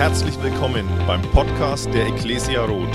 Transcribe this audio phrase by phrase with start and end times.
[0.00, 2.88] Herzlich willkommen beim Podcast der Ecclesia Roth.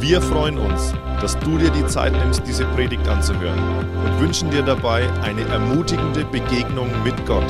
[0.00, 3.56] Wir freuen uns, dass du dir die Zeit nimmst, diese Predigt anzuhören
[4.04, 7.48] und wünschen dir dabei eine ermutigende Begegnung mit Gott.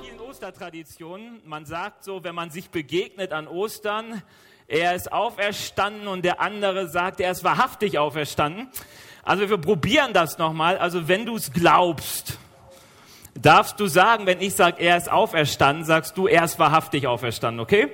[0.00, 1.40] vielen Ostertraditionen.
[1.44, 4.22] Man sagt so, wenn man sich begegnet an Ostern,
[4.68, 8.68] er ist auferstanden und der andere sagt, er ist wahrhaftig auferstanden.
[9.24, 10.78] Also wir probieren das nochmal.
[10.78, 12.38] Also wenn du es glaubst,
[13.42, 17.60] darfst du sagen, wenn ich sage, er ist auferstanden, sagst du, er ist wahrhaftig auferstanden,
[17.60, 17.88] okay?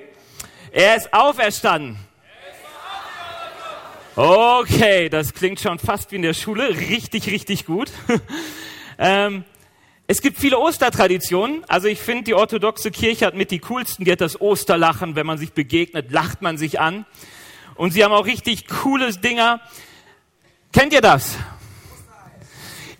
[0.71, 1.97] Er ist auferstanden.
[4.15, 6.69] Okay, das klingt schon fast wie in der Schule.
[6.69, 7.89] Richtig, richtig gut.
[8.97, 9.45] ähm,
[10.07, 11.63] es gibt viele Ostertraditionen.
[11.69, 14.03] Also ich finde, die orthodoxe Kirche hat mit die coolsten.
[14.03, 15.15] Die hat das Osterlachen.
[15.15, 17.05] Wenn man sich begegnet, lacht man sich an.
[17.75, 19.61] Und sie haben auch richtig coole Dinger.
[20.73, 21.37] Kennt ihr das?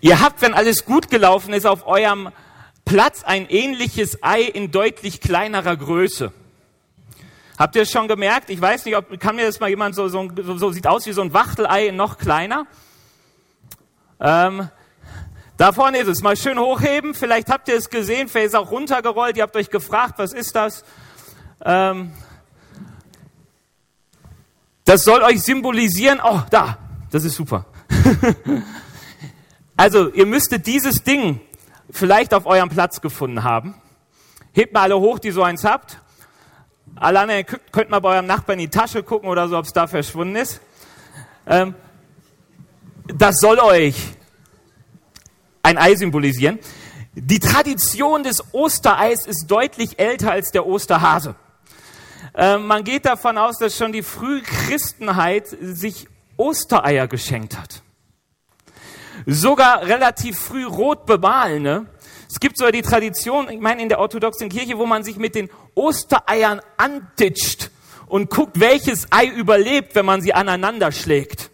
[0.00, 2.30] Ihr habt, wenn alles gut gelaufen ist, auf eurem
[2.84, 6.32] Platz ein ähnliches Ei in deutlich kleinerer Größe.
[7.58, 8.48] Habt ihr es schon gemerkt?
[8.48, 11.12] Ich weiß nicht, ob, kann mir das mal jemand so, so, so, sieht aus wie
[11.12, 12.66] so ein Wachtelei, noch kleiner.
[14.18, 14.70] Ähm,
[15.58, 16.22] da vorne ist es.
[16.22, 17.12] Mal schön hochheben.
[17.12, 18.28] Vielleicht habt ihr es gesehen.
[18.28, 19.36] Vielleicht ist es auch runtergerollt.
[19.36, 20.84] Ihr habt euch gefragt, was ist das?
[21.62, 22.12] Ähm,
[24.86, 26.20] das soll euch symbolisieren.
[26.24, 26.78] Oh, da.
[27.10, 27.66] Das ist super.
[29.80, 31.40] also, ihr müsstet dieses Ding
[31.88, 33.74] vielleicht auf eurem Platz gefunden haben.
[34.52, 36.02] Hebt mal alle hoch, die so eins habt.
[36.96, 39.72] Alle anderen könnt mal bei eurem Nachbarn in die Tasche gucken oder so, ob es
[39.72, 40.60] da verschwunden ist.
[41.46, 41.74] Ähm,
[43.06, 43.96] das soll euch
[45.62, 46.58] ein Ei symbolisieren.
[47.14, 51.36] Die Tradition des Ostereis ist deutlich älter als der Osterhase.
[52.34, 56.06] Ähm, man geht davon aus, dass schon die Frühchristenheit sich
[56.36, 57.82] Ostereier geschenkt hat.
[59.32, 61.86] Sogar relativ früh rot bemahlene.
[62.28, 65.36] Es gibt sogar die Tradition, ich meine in der orthodoxen Kirche, wo man sich mit
[65.36, 67.70] den Ostereiern antitscht
[68.06, 71.50] und guckt, welches Ei überlebt, wenn man sie aneinander schlägt.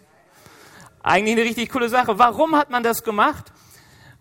[1.03, 2.19] Eigentlich eine richtig coole Sache.
[2.19, 3.53] Warum hat man das gemacht?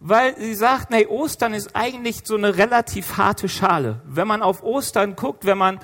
[0.01, 4.01] Weil sie sagt, hey, Ostern ist eigentlich so eine relativ harte Schale.
[4.05, 5.79] Wenn man auf Ostern guckt, wenn man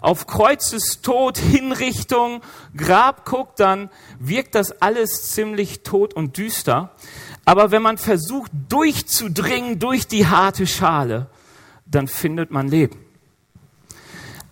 [0.00, 2.42] auf Kreuzestod, Hinrichtung,
[2.76, 6.90] Grab guckt, dann wirkt das alles ziemlich tot und düster.
[7.46, 11.28] Aber wenn man versucht durchzudringen durch die harte Schale,
[11.86, 12.98] dann findet man Leben.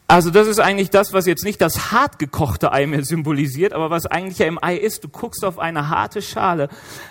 [0.07, 3.91] Also das ist eigentlich das, was jetzt nicht das hart gekochte Ei mehr symbolisiert, aber
[3.91, 5.03] was eigentlich ja im Ei ist.
[5.03, 6.69] Du guckst auf eine harte Schale,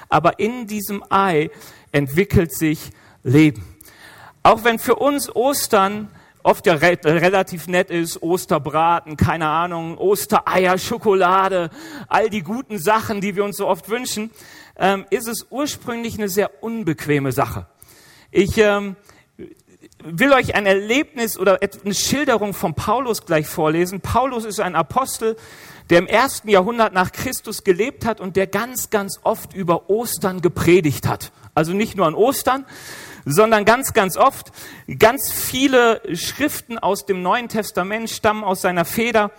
[0.07, 1.49] aber in diesem Ei
[1.91, 2.91] entwickelt sich
[3.23, 3.65] Leben.
[4.41, 6.09] Auch wenn für uns Ostern
[6.43, 11.71] oft ja re relativ nett ist, Osterbraten, keine Ahnung, Ostereier, Schokolade,
[12.07, 14.29] all die guten Sachen, die wir uns so oft wünschen,
[14.77, 17.67] ähm, ist es ursprünglich eine sehr unbequeme Sache.
[18.31, 18.95] Ich ähm,
[20.03, 24.01] will euch ein Erlebnis oder eine Schilderung von Paulus gleich vorlesen.
[24.01, 25.37] Paulus ist ein Apostel,
[25.89, 30.41] der im ersten Jahrhundert nach Christus gelebt hat und der ganz, ganz oft über Ostern
[30.41, 31.31] gepredigt hat.
[31.55, 32.65] Also nicht nur an Ostern,
[33.25, 34.51] sondern ganz, ganz oft.
[34.99, 39.31] Ganz viele Schriften aus dem Neuen Testament stammen aus seiner Feder.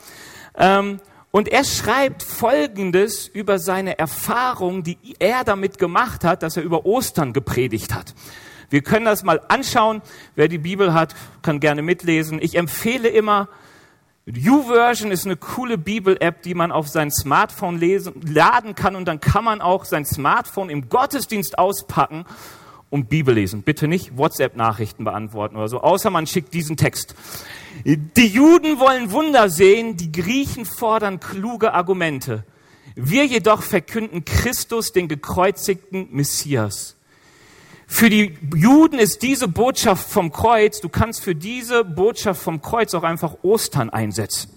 [0.57, 1.01] Ähm,
[1.35, 6.87] und er schreibt Folgendes über seine Erfahrung, die er damit gemacht hat, dass er über
[6.87, 8.15] Ostern gepredigt hat.
[8.71, 10.01] Wir können das mal anschauen.
[10.37, 12.41] Wer die Bibel hat, kann gerne mitlesen.
[12.41, 13.49] Ich empfehle immer,
[14.27, 19.19] YouVersion ist eine coole Bibel-App, die man auf sein Smartphone lesen, laden kann und dann
[19.19, 22.27] kann man auch sein Smartphone im Gottesdienst auspacken
[22.95, 23.65] und Bibel lesen.
[23.65, 27.17] Bitte nicht WhatsApp-Nachrichten beantworten oder so, außer man schickt diesen Text.
[27.85, 32.45] Die Juden wollen Wunder sehen, die Griechen fordern kluge Argumente.
[32.95, 36.95] Wir jedoch verkünden Christus, den gekreuzigten Messias.
[37.89, 42.95] Für die Juden ist diese Botschaft vom Kreuz, du kannst für diese Botschaft vom Kreuz
[42.95, 44.51] auch einfach Ostern einsetzen.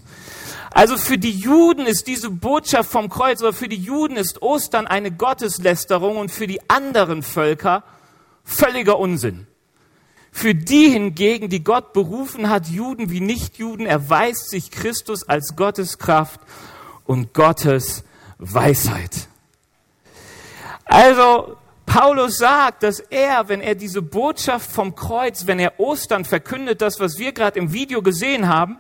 [0.70, 4.86] Also für die Juden ist diese Botschaft vom Kreuz, oder für die Juden ist Ostern
[4.86, 7.84] eine Gotteslästerung und für die anderen Völker
[8.48, 9.46] völliger Unsinn.
[10.32, 15.98] Für die hingegen, die Gott berufen hat, Juden wie Nichtjuden, erweist sich Christus als Gottes
[15.98, 16.40] Kraft
[17.06, 18.04] und Gottes
[18.38, 19.28] Weisheit.
[20.86, 26.82] Also, Paulus sagt, dass er, wenn er diese Botschaft vom Kreuz, wenn er Ostern verkündet,
[26.82, 28.80] das, was wir gerade im Video gesehen haben,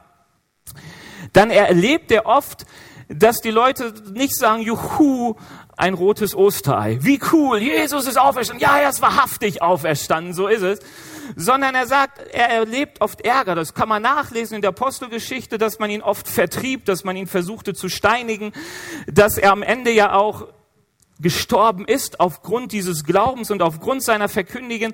[1.33, 2.65] dann erlebt er oft,
[3.09, 5.35] dass die Leute nicht sagen, juhu,
[5.77, 6.97] ein rotes Osterei.
[7.01, 8.61] Wie cool, Jesus ist auferstanden.
[8.61, 10.79] Ja, er ist wahrhaftig auferstanden, so ist es.
[11.35, 13.53] Sondern er sagt, er erlebt oft Ärger.
[13.53, 17.27] Das kann man nachlesen in der Apostelgeschichte, dass man ihn oft vertrieb, dass man ihn
[17.27, 18.53] versuchte zu steinigen,
[19.05, 20.47] dass er am Ende ja auch
[21.19, 24.93] gestorben ist aufgrund dieses Glaubens und aufgrund seiner Verkündigen.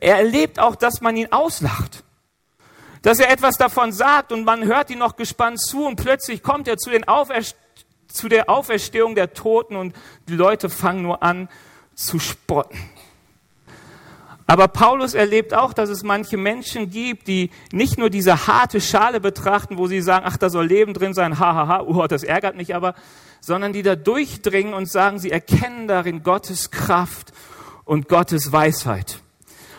[0.00, 2.04] Er erlebt auch, dass man ihn auslacht
[3.02, 6.68] dass er etwas davon sagt und man hört ihn noch gespannt zu und plötzlich kommt
[6.68, 7.56] er zu, den Auferst
[8.12, 9.94] zu der Auferstehung der Toten und
[10.28, 11.48] die Leute fangen nur an
[11.94, 12.78] zu spotten.
[14.50, 19.20] Aber Paulus erlebt auch, dass es manche Menschen gibt, die nicht nur diese harte Schale
[19.20, 22.24] betrachten, wo sie sagen, ach, da soll Leben drin sein, hahaha, ha, ha, oh, das
[22.24, 22.96] ärgert mich aber,
[23.40, 27.32] sondern die da durchdringen und sagen, sie erkennen darin Gottes Kraft
[27.84, 29.20] und Gottes Weisheit.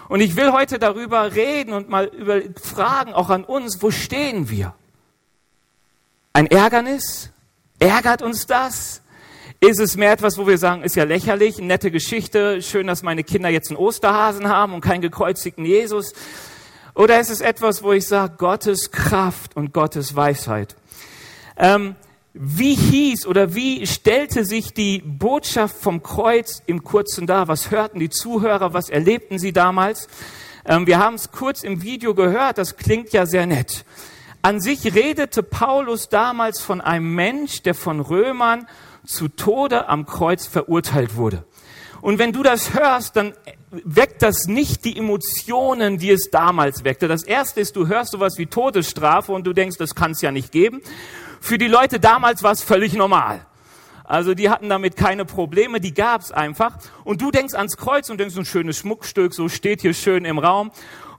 [0.07, 4.49] Und ich will heute darüber reden und mal über fragen, auch an uns, wo stehen
[4.49, 4.73] wir?
[6.31, 7.31] Ein Ärgernis?
[7.81, 9.01] Ärgert uns das?
[9.59, 13.23] Ist es mehr etwas, wo wir sagen, ist ja lächerlich, nette Geschichte, schön, dass meine
[13.23, 16.13] Kinder jetzt einen Osterhasen haben und keinen gekreuzigten Jesus?
[16.93, 20.75] Oder ist es etwas, wo ich sage, Gottes Kraft und Gottes Weisheit?
[21.57, 21.95] Ähm,
[22.35, 27.47] wie hieß oder wie stellte sich die Botschaft vom Kreuz im Kurzen dar?
[27.47, 28.75] Was hörten die Zuhörer?
[28.75, 30.07] Was erlebten sie damals?
[30.65, 33.85] Ähm, wir haben es kurz im Video gehört, das klingt ja sehr nett.
[34.43, 38.67] An sich redete Paulus damals von einem Mensch, der von Römern
[39.05, 41.45] zu Tode am Kreuz verurteilt wurde.
[42.01, 43.33] Und wenn du das hörst, dann
[43.69, 47.07] weckt das nicht die Emotionen, die es damals weckte.
[47.07, 50.31] Das erste ist, du hörst sowas wie Todesstrafe und du denkst, das kann es ja
[50.31, 50.81] nicht geben.
[51.39, 53.45] Für die Leute damals war es völlig normal.
[54.03, 56.77] Also die hatten damit keine Probleme, die gab es einfach.
[57.03, 60.38] Und du denkst ans Kreuz und denkst, ein schönes Schmuckstück, so steht hier schön im
[60.38, 60.71] Raum.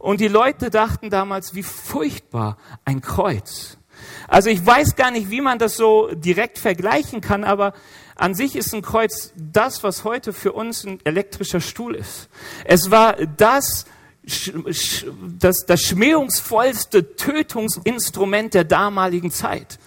[0.03, 3.79] Und die Leute dachten damals, wie furchtbar ein Kreuz.
[4.27, 7.73] Also ich weiß gar nicht, wie man das so direkt vergleichen kann, aber
[8.17, 12.29] an sich ist ein Kreuz das, was heute für uns ein elektrischer Stuhl ist.
[12.65, 13.87] Es war das,
[14.25, 19.79] das, das schmähungsvollste Tötungsinstrument der damaligen Zeit.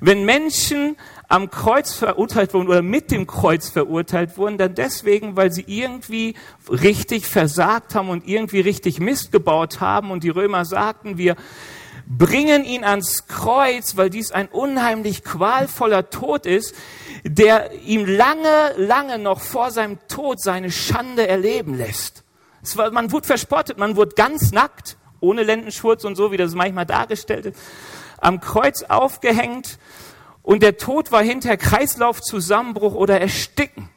[0.00, 0.96] Wenn Menschen
[1.32, 6.34] am Kreuz verurteilt wurden oder mit dem Kreuz verurteilt wurden, dann deswegen, weil sie irgendwie
[6.68, 11.36] richtig versagt haben und irgendwie richtig Mist gebaut haben und die Römer sagten, wir
[12.06, 16.74] bringen ihn ans Kreuz, weil dies ein unheimlich qualvoller Tod ist,
[17.24, 22.24] der ihm lange, lange noch vor seinem Tod seine Schande erleben lässt.
[22.74, 26.84] War, man wurde verspottet, man wurde ganz nackt, ohne Lendenschurz und so, wie das manchmal
[26.84, 27.58] dargestellt ist,
[28.18, 29.78] am Kreuz aufgehängt
[30.42, 33.88] und der Tod war hinter Kreislaufzusammenbruch oder Ersticken.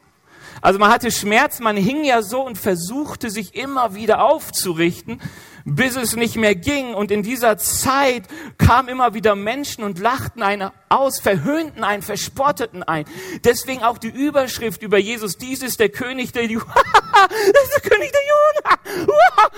[0.62, 5.20] Also man hatte Schmerz, man hing ja so und versuchte sich immer wieder aufzurichten
[5.66, 6.94] bis es nicht mehr ging.
[6.94, 8.22] Und in dieser Zeit
[8.56, 13.06] kamen immer wieder Menschen und lachten einen aus, verhöhnten einen, verspotteten einen.
[13.44, 16.70] Deswegen auch die Überschrift über Jesus, dies ist der König der Juden.
[16.72, 19.02] das ist der König der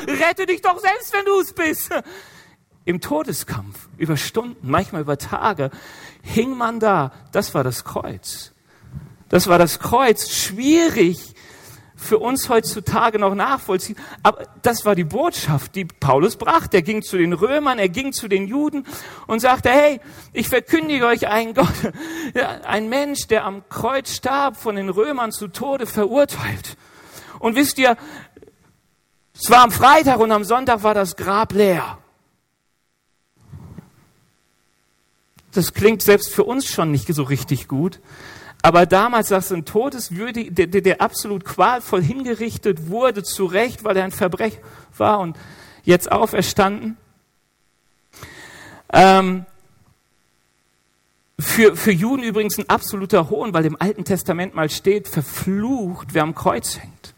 [0.08, 0.20] Juden.
[0.22, 1.90] Rette dich doch selbst, wenn du es bist.
[2.86, 5.70] Im Todeskampf, über Stunden, manchmal über Tage,
[6.22, 7.12] hing man da.
[7.32, 8.52] Das war das Kreuz.
[9.28, 10.30] Das war das Kreuz.
[10.30, 11.34] Schwierig
[11.98, 13.96] für uns heutzutage noch nachvollziehen.
[14.22, 16.78] Aber das war die Botschaft, die Paulus brachte.
[16.78, 18.86] Er ging zu den Römern, er ging zu den Juden
[19.26, 20.00] und sagte, hey,
[20.32, 21.66] ich verkündige euch einen Gott,
[22.64, 26.76] ein Mensch, der am Kreuz starb, von den Römern zu Tode verurteilt.
[27.40, 27.96] Und wisst ihr,
[29.34, 31.98] es war am Freitag und am Sonntag war das Grab leer.
[35.58, 37.98] Das klingt selbst für uns schon nicht so richtig gut.
[38.62, 43.82] Aber damals sagst du, ein Todeswürdig, der, der, der absolut qualvoll hingerichtet wurde, zu Recht,
[43.82, 44.60] weil er ein Verbrecher
[44.96, 45.36] war und
[45.82, 46.96] jetzt auferstanden.
[48.92, 49.46] Ähm,
[51.40, 56.22] für, für Juden übrigens ein absoluter Hohn, weil im Alten Testament mal steht, verflucht, wer
[56.22, 57.14] am Kreuz hängt.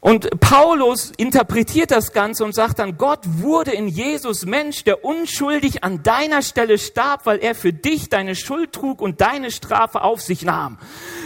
[0.00, 5.84] Und Paulus interpretiert das Ganze und sagt dann, Gott wurde in Jesus Mensch, der unschuldig
[5.84, 10.22] an deiner Stelle starb, weil er für dich deine Schuld trug und deine Strafe auf
[10.22, 10.78] sich nahm.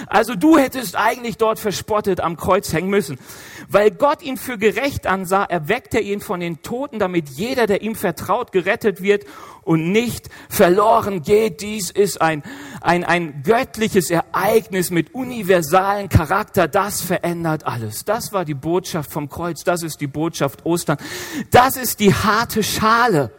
[0.08, 3.16] Also du hättest eigentlich dort verspottet am Kreuz hängen müssen.
[3.68, 7.82] Weil Gott ihn für gerecht ansah, erweckt er ihn von den Toten, damit jeder, der
[7.82, 9.24] ihm vertraut, gerettet wird
[9.62, 11.60] und nicht verloren geht.
[11.60, 12.42] Dies ist ein,
[12.80, 16.68] ein, ein göttliches Ereignis mit universalen Charakter.
[16.68, 18.04] Das verändert alles.
[18.04, 19.64] Das war die Botschaft vom Kreuz.
[19.64, 20.98] Das ist die Botschaft Ostern.
[21.50, 23.30] Das ist die harte Schale.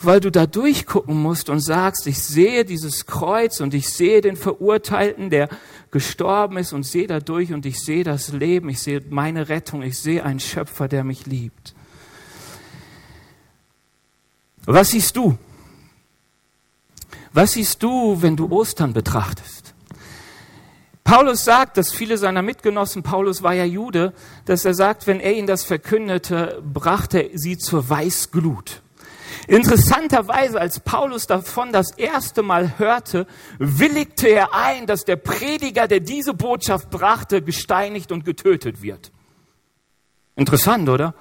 [0.00, 4.36] Weil du da durchgucken musst und sagst, ich sehe dieses Kreuz und ich sehe den
[4.36, 5.48] Verurteilten, der
[5.90, 9.82] gestorben ist und sehe da durch und ich sehe das Leben, ich sehe meine Rettung,
[9.82, 11.74] ich sehe einen Schöpfer, der mich liebt.
[14.66, 15.36] Was siehst du?
[17.32, 19.74] Was siehst du, wenn du Ostern betrachtest?
[21.02, 24.12] Paulus sagt, dass viele seiner Mitgenossen, Paulus war ja Jude,
[24.44, 28.82] dass er sagt, wenn er ihnen das verkündete, brachte er sie zur Weißglut.
[29.48, 33.26] Interessanterweise, als Paulus davon das erste Mal hörte,
[33.58, 39.10] willigte er ein, dass der Prediger, der diese Botschaft brachte, gesteinigt und getötet wird.
[40.36, 41.14] Interessant, oder?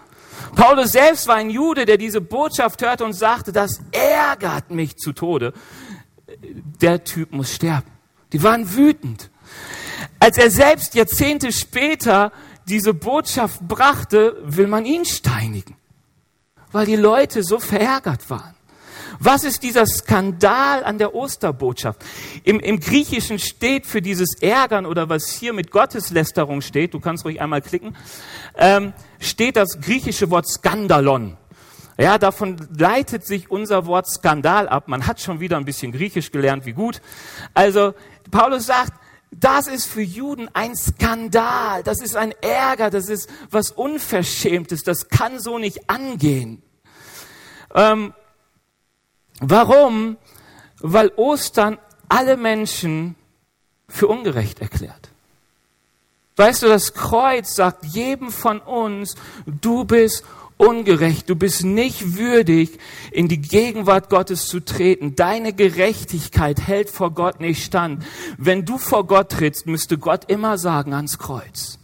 [0.56, 5.14] Paulus selbst war ein Jude, der diese Botschaft hörte und sagte, das ärgert mich zu
[5.14, 5.54] Tode.
[6.82, 7.90] Der Typ muss sterben.
[8.34, 9.32] Die waren wütend.
[10.20, 12.34] Als er selbst Jahrzehnte später
[12.68, 15.78] diese Botschaft brachte, will man ihn steinigen,
[16.72, 18.56] weil die Leute so verärgert waren.
[19.20, 22.04] Was ist dieser Skandal an der Osterbotschaft?
[22.44, 27.26] Im, Im Griechischen steht für dieses Ärgern oder was hier mit Gotteslästerung steht, du kannst
[27.26, 27.96] ruhig einmal klicken,
[28.56, 31.38] ähm, steht das griechische Wort Skandalon.
[32.00, 34.88] Ja, davon leitet sich unser Wort Skandal ab.
[34.88, 37.02] Man hat schon wieder ein bisschen Griechisch gelernt, wie gut.
[37.56, 37.96] Also,
[38.30, 38.94] Paulus sagt,
[39.32, 45.10] das ist für Juden ein Skandal, das ist ein Ärger, das ist was Unverschämtes, das
[45.10, 46.62] kann so nicht angehen.
[47.76, 48.14] Ähm,
[49.40, 50.18] Warum?
[50.80, 51.78] Weil Ostern
[52.10, 53.16] alle Menschen
[53.88, 55.10] für ungerecht erklärt.
[56.36, 59.16] Weißt du, das Kreuz sagt jedem von uns,
[59.46, 60.24] du bist
[60.58, 62.78] ungerecht, du bist nicht würdig,
[63.12, 65.16] in die Gegenwart Gottes zu treten.
[65.16, 68.04] Deine Gerechtigkeit hält vor Gott nicht stand.
[68.38, 71.80] Wenn du vor Gott trittst, müsste Gott immer sagen ans Kreuz.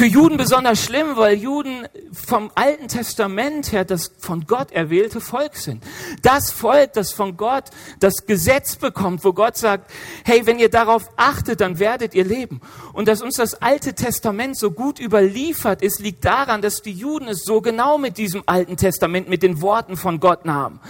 [0.00, 5.56] Für Juden besonders schlimm, weil Juden vom Alten Testament her das von Gott erwählte Volk
[5.56, 5.84] sind.
[6.22, 7.64] Das Volk, das von Gott
[7.98, 9.90] das Gesetz bekommt, wo Gott sagt,
[10.24, 12.62] hey, wenn ihr darauf achtet, dann werdet ihr leben.
[12.94, 17.28] Und dass uns das Alte Testament so gut überliefert ist, liegt daran, dass die Juden
[17.28, 20.80] es so genau mit diesem Alten Testament, mit den Worten von Gott nahmen.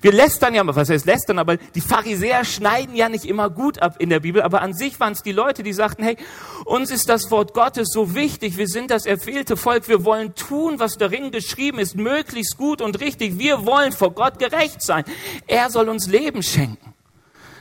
[0.00, 3.96] Wir lästern ja, was heißt lästern, aber die Pharisäer schneiden ja nicht immer gut ab
[3.98, 6.16] in der Bibel, aber an sich waren es die Leute, die sagten, hey,
[6.66, 10.78] uns ist das Wort Gottes so wichtig, wir sind das erfehlte Volk, wir wollen tun,
[10.78, 13.38] was darin geschrieben ist, möglichst gut und richtig.
[13.38, 15.02] Wir wollen vor Gott gerecht sein.
[15.46, 16.92] Er soll uns Leben schenken.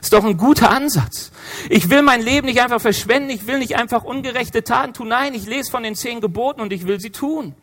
[0.01, 1.32] Ist doch ein guter Ansatz.
[1.70, 5.08] Ich will mein Leben nicht einfach verschwenden, ich will nicht einfach ungerechte Taten tun.
[5.08, 7.56] Nein, ich lese von den zehn Geboten und ich will sie tun.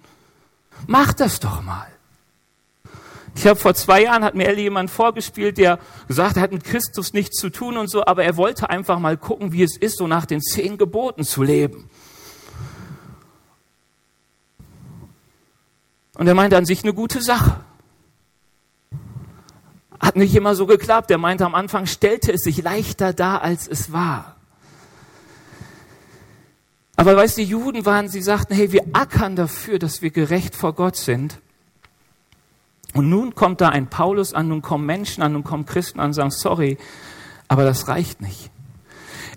[0.87, 1.89] Mach das doch mal.
[3.37, 5.79] Ich habe vor zwei Jahren, hat mir Ellie jemand vorgespielt, der
[6.09, 9.19] gesagt, er hat mit Christus nichts zu tun und so, aber er wollte einfach mal
[9.19, 11.91] gucken, wie es ist, so nach den zehn Geboten zu leben.
[16.17, 17.61] Und er meinte an sich eine gute Sache.
[20.01, 21.11] Hat nicht immer so geklappt.
[21.11, 24.37] Er meinte am Anfang stellte es sich leichter dar, als es war.
[26.97, 30.57] Aber weißt du, die Juden waren, sie sagten, hey, wir ackern dafür, dass wir gerecht
[30.57, 31.39] vor Gott sind.
[32.95, 36.07] Und nun kommt da ein Paulus an, nun kommen Menschen an, nun kommen Christen an
[36.07, 36.79] und sagen, sorry,
[37.49, 38.51] aber das reicht nicht.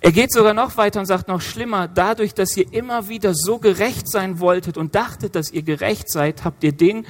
[0.01, 3.59] Er geht sogar noch weiter und sagt noch schlimmer, dadurch, dass ihr immer wieder so
[3.59, 7.05] gerecht sein wolltet und dachtet, dass ihr gerecht seid, habt ihr den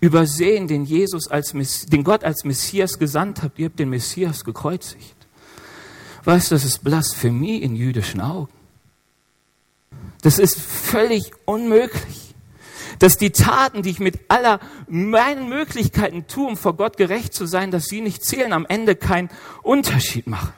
[0.00, 1.52] übersehen, den Jesus als,
[1.86, 3.58] den Gott als Messias gesandt habt.
[3.58, 5.16] Ihr habt den Messias gekreuzigt.
[6.24, 8.52] Weißt du, das ist Blasphemie in jüdischen Augen.
[10.22, 12.34] Das ist völlig unmöglich.
[12.98, 17.46] Dass die Taten, die ich mit aller meinen Möglichkeiten tue, um vor Gott gerecht zu
[17.46, 19.30] sein, dass sie nicht zählen, am Ende keinen
[19.62, 20.52] Unterschied machen.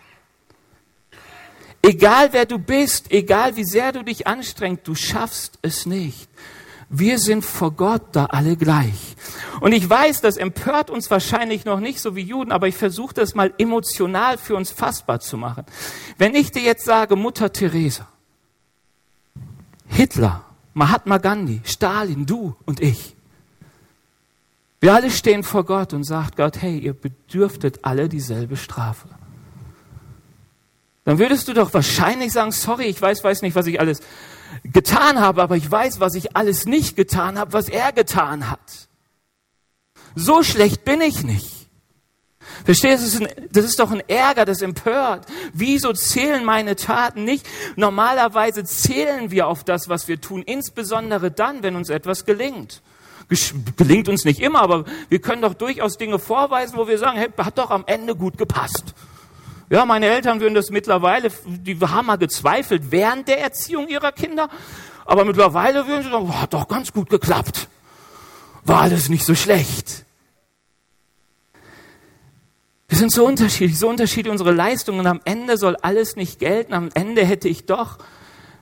[1.88, 6.28] Egal wer du bist, egal wie sehr du dich anstrengst, du schaffst es nicht.
[6.90, 9.16] Wir sind vor Gott da alle gleich.
[9.60, 13.14] Und ich weiß, das empört uns wahrscheinlich noch nicht so wie Juden, aber ich versuche
[13.14, 15.64] das mal emotional für uns fassbar zu machen.
[16.18, 18.06] Wenn ich dir jetzt sage, Mutter Teresa,
[19.86, 23.16] Hitler, Mahatma Gandhi, Stalin, du und ich,
[24.80, 29.08] wir alle stehen vor Gott und sagt Gott, hey, ihr bedürftet alle dieselbe Strafe
[31.08, 34.00] dann würdest du doch wahrscheinlich sagen, sorry, ich weiß, weiß nicht, was ich alles
[34.62, 38.90] getan habe, aber ich weiß, was ich alles nicht getan habe, was er getan hat.
[40.14, 41.70] So schlecht bin ich nicht.
[42.66, 45.24] Verstehst du, das ist, doch ein Ärger, das empört.
[45.54, 47.46] Wieso zählen meine Taten nicht?
[47.76, 52.82] Normalerweise zählen wir auf das, was wir tun, insbesondere dann, wenn uns etwas gelingt.
[53.78, 57.30] Gelingt uns nicht immer, aber wir können doch durchaus Dinge vorweisen, wo wir sagen, hey,
[57.38, 58.94] hat doch am Ende gut gepasst.
[59.70, 64.48] Ja, meine Eltern würden das mittlerweile, die haben mal gezweifelt während der Erziehung ihrer Kinder,
[65.04, 67.68] aber mittlerweile würden sie sagen, hat doch ganz gut geklappt.
[68.64, 70.04] War alles nicht so schlecht.
[72.88, 75.00] Wir sind so unterschiedlich, so unterschiedlich unsere Leistungen.
[75.00, 76.72] Und am Ende soll alles nicht gelten.
[76.72, 77.98] Am Ende hätte ich doch,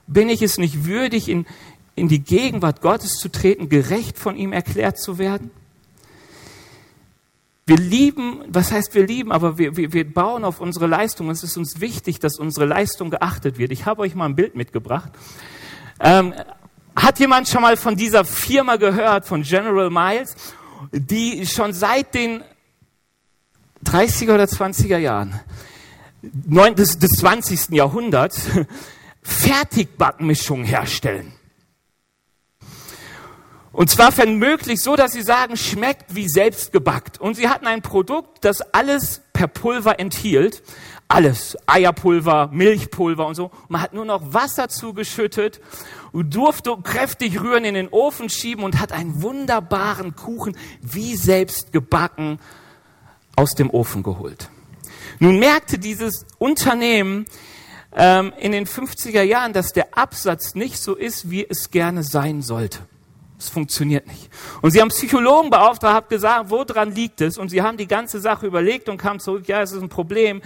[0.07, 1.47] bin ich es nicht würdig, in,
[1.95, 5.51] in die Gegenwart Gottes zu treten, gerecht von ihm erklärt zu werden?
[7.69, 11.31] Wir lieben, was heißt wir lieben, aber wir, wir, wir bauen auf unsere Leistung.
[11.31, 13.73] Es ist uns wichtig, dass unsere Leistung geachtet wird.
[13.73, 15.11] Ich habe euch mal ein Bild mitgebracht.
[15.99, 16.33] Ähm,
[16.95, 20.37] hat jemand schon mal von dieser Firma gehört, von General Miles,
[20.93, 22.45] die schon seit den
[23.85, 25.41] 30er oder 20er Jahren
[26.23, 27.71] des, des 20.
[27.71, 28.49] Jahrhunderts
[29.23, 31.33] Fertigbackmischungen herstellen.
[33.77, 37.21] Und zwar, wenn möglich, so, dass sie sagen, schmeckt wie selbst gebackt.
[37.21, 40.63] Und sie hatten ein Produkt, das alles per Pulver enthielt.
[41.09, 41.59] Alles.
[41.67, 43.51] Eierpulver, Milchpulver und so.
[43.69, 45.61] Man hat nur noch Wasser zugeschüttet
[46.13, 51.71] und durfte kräftig rühren in den Ofen schieben und hat einen wunderbaren Kuchen wie selbst
[51.71, 52.39] gebacken
[53.37, 54.49] aus dem Ofen geholt.
[55.19, 57.27] Nun merkte dieses Unternehmen
[57.95, 62.41] ähm, in den 50er Jahren, dass der Absatz nicht so ist, wie es gerne sein
[62.41, 62.79] sollte.
[63.39, 64.31] Es funktioniert nicht.
[64.63, 67.37] Und sie haben Psychologen beauftragt, haben gesagt, woran liegt es?
[67.37, 70.41] Und sie haben die ganze Sache überlegt und kamen zurück, ja, es ist ein Problem.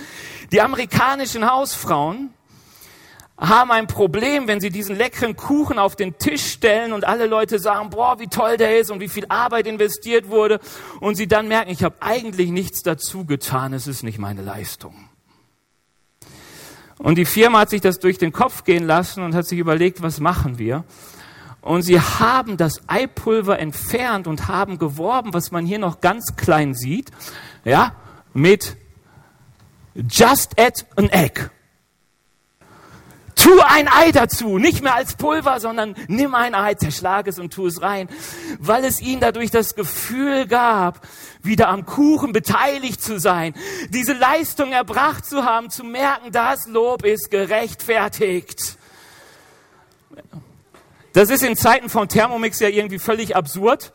[0.51, 2.35] Die amerikanischen Hausfrauen
[3.41, 7.59] haben ein Problem, wenn sie diesen leckeren Kuchen auf den Tisch stellen und alle Leute
[7.59, 10.61] sagen, boah, wie toll der ist und wie viel Arbeit investiert wurde.
[11.01, 14.95] Und sie dann merken, ich habe eigentlich nichts dazu getan, es ist nicht meine Leistung.
[16.99, 20.03] Und die Firma hat sich das durch den Kopf gehen lassen und hat sich überlegt,
[20.03, 20.85] was machen wir?
[21.63, 26.75] Und sie haben das Eipulver entfernt und haben geworben, was man hier noch ganz klein
[26.75, 27.11] sieht,
[27.65, 27.95] ja,
[28.33, 28.77] mit
[29.95, 31.51] just add an egg.
[33.41, 37.55] Tu ein Ei dazu, nicht mehr als Pulver, sondern nimm ein Ei, zerschlag es und
[37.55, 38.09] tu es rein,
[38.59, 41.07] weil es ihnen dadurch das Gefühl gab,
[41.43, 43.55] wieder am Kuchen beteiligt zu sein,
[43.89, 48.77] diese Leistung erbracht zu haben, zu merken, das Lob ist gerechtfertigt.
[51.13, 53.93] Das ist in Zeiten von Thermomix ja irgendwie völlig absurd.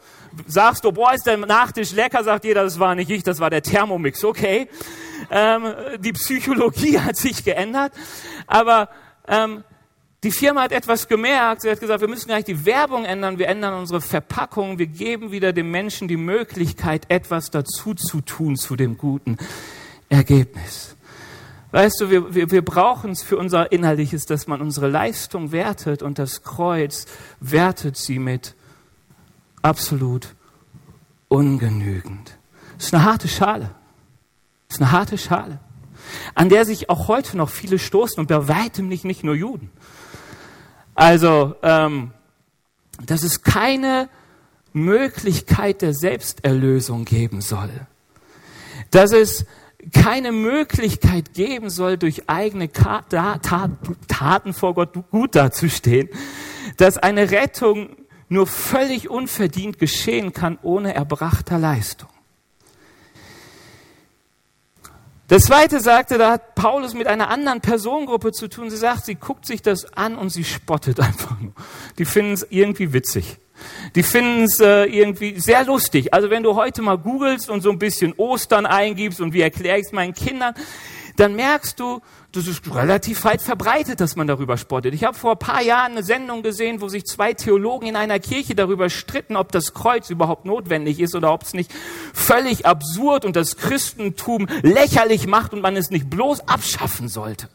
[0.47, 3.49] Sagst du, boah, ist der Nachtisch lecker, sagt jeder, das war nicht ich, das war
[3.49, 4.23] der Thermomix.
[4.23, 4.67] Okay,
[5.31, 7.93] ähm, die Psychologie hat sich geändert,
[8.47, 8.89] aber
[9.27, 9.63] ähm,
[10.23, 11.61] die Firma hat etwas gemerkt.
[11.61, 15.31] Sie hat gesagt, wir müssen gleich die Werbung ändern, wir ändern unsere Verpackung, wir geben
[15.31, 19.37] wieder dem Menschen die Möglichkeit, etwas dazu zu tun zu dem guten
[20.09, 20.94] Ergebnis.
[21.75, 26.03] Weißt du, wir, wir, wir brauchen es für unser Innerliches, dass man unsere Leistung wertet
[26.03, 27.05] und das Kreuz
[27.41, 28.55] wertet sie mit
[29.61, 30.35] absolut
[31.27, 32.37] ungenügend.
[32.77, 33.71] Das ist eine harte Schale.
[34.69, 35.59] Das ist eine harte Schale,
[36.33, 39.69] an der sich auch heute noch viele stoßen und bei weitem nicht, nicht nur Juden.
[40.93, 42.13] Also, ähm,
[43.05, 44.07] dass es keine
[44.71, 47.69] Möglichkeit der Selbsterlösung geben soll.
[48.91, 49.45] Dass es
[49.93, 56.09] keine Möglichkeit geben soll, durch eigene Taten vor Gott gut dazustehen,
[56.77, 57.89] dass eine Rettung
[58.29, 62.09] nur völlig unverdient geschehen kann ohne erbrachter Leistung.
[65.27, 68.69] Das zweite sagte, da hat Paulus mit einer anderen Personengruppe zu tun.
[68.69, 71.53] Sie sagt, sie guckt sich das an und sie spottet einfach nur.
[71.97, 73.37] Die finden es irgendwie witzig.
[73.95, 76.13] Die finden es äh, irgendwie sehr lustig.
[76.13, 79.79] Also wenn du heute mal googelst und so ein bisschen Ostern eingibst und wie erkläre
[79.79, 80.53] ich es meinen Kindern,
[81.15, 84.93] dann merkst du, das ist relativ weit verbreitet, dass man darüber spottet.
[84.93, 88.19] Ich habe vor ein paar Jahren eine Sendung gesehen, wo sich zwei Theologen in einer
[88.19, 91.71] Kirche darüber stritten, ob das Kreuz überhaupt notwendig ist oder ob es nicht
[92.13, 97.47] völlig absurd und das Christentum lächerlich macht und man es nicht bloß abschaffen sollte.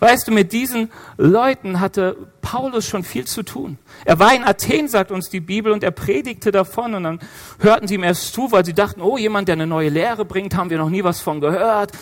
[0.00, 3.78] Weißt du, mit diesen Leuten hatte Paulus schon viel zu tun.
[4.06, 6.94] Er war in Athen, sagt uns die Bibel, und er predigte davon.
[6.94, 7.20] Und dann
[7.58, 10.56] hörten sie ihm erst zu, weil sie dachten, oh, jemand, der eine neue Lehre bringt,
[10.56, 11.92] haben wir noch nie was von gehört.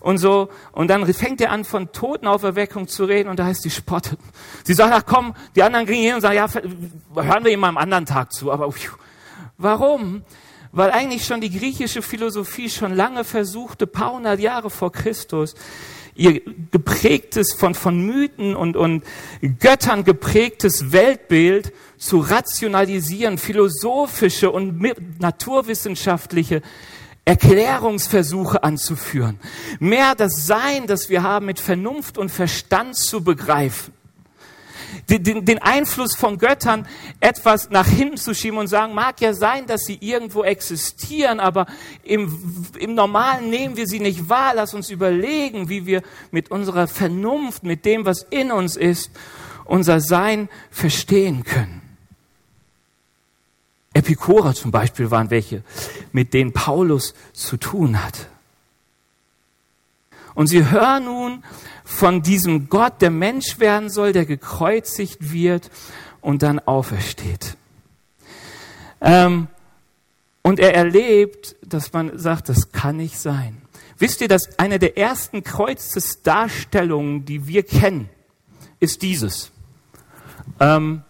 [0.00, 0.48] Und so.
[0.72, 4.18] Und dann fängt er an, von Totenauferweckung zu reden, und da heißt, sie spottet.
[4.64, 6.48] Sie sagt, ach komm, die anderen gehen hin und sagen, ja,
[7.14, 8.50] hören wir ihm mal am anderen Tag zu.
[8.50, 8.96] Aber pfiuh,
[9.58, 10.24] warum?
[10.72, 15.54] Weil eigentlich schon die griechische Philosophie schon lange versuchte, paar hundert Jahre vor Christus,
[16.14, 19.04] ihr geprägtes, von, von Mythen und, und
[19.58, 24.80] Göttern geprägtes Weltbild zu rationalisieren, philosophische und
[25.20, 26.62] naturwissenschaftliche
[27.24, 29.40] Erklärungsversuche anzuführen.
[29.80, 33.93] Mehr das Sein, das wir haben, mit Vernunft und Verstand zu begreifen
[35.08, 36.86] den, den Einfluss von Göttern
[37.20, 41.66] etwas nach hinten zu schieben und sagen, mag ja sein, dass sie irgendwo existieren, aber
[42.02, 44.52] im, im Normalen nehmen wir sie nicht wahr.
[44.54, 49.10] Lass uns überlegen, wie wir mit unserer Vernunft, mit dem, was in uns ist,
[49.64, 51.80] unser Sein verstehen können.
[53.94, 55.62] Epikurer zum Beispiel waren welche,
[56.12, 58.26] mit denen Paulus zu tun hatte.
[60.34, 61.44] Und sie hören nun
[61.84, 65.70] von diesem Gott, der Mensch werden soll, der gekreuzigt wird
[66.20, 67.56] und dann aufersteht.
[69.00, 69.48] Ähm,
[70.42, 73.62] und er erlebt, dass man sagt, das kann nicht sein.
[73.98, 78.08] Wisst ihr, dass eine der ersten Kreuzesdarstellungen, die wir kennen,
[78.80, 79.52] ist dieses.
[80.60, 81.02] Ähm,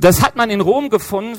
[0.00, 1.36] das hat man in Rom gefunden,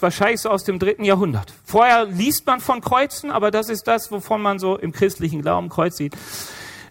[0.00, 1.52] wahrscheinlich so aus dem dritten Jahrhundert.
[1.64, 5.68] Vorher liest man von Kreuzen, aber das ist das, wovon man so im christlichen Glauben
[5.68, 6.16] Kreuz sieht.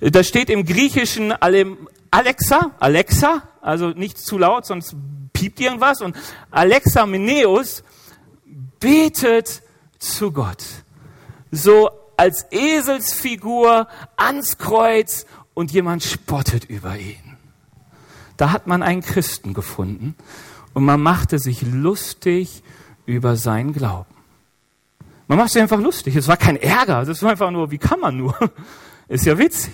[0.01, 1.31] Da steht im Griechischen
[2.11, 4.95] Alexa, Alexa, also nicht zu laut, sonst
[5.31, 6.01] piept irgendwas.
[6.01, 6.17] Und
[6.51, 7.83] Alexa Meneus
[8.81, 9.61] betet
[9.99, 10.63] zu Gott.
[11.49, 17.37] So als Eselsfigur ans Kreuz und jemand spottet über ihn.
[18.35, 20.15] Da hat man einen Christen gefunden
[20.75, 22.61] und man machte sich lustig
[23.07, 24.13] über seinen Glauben.
[25.27, 26.15] Man macht sich einfach lustig.
[26.15, 28.37] Es war kein Ärger, das war einfach nur, wie kann man nur?
[29.07, 29.73] Ist ja witzig.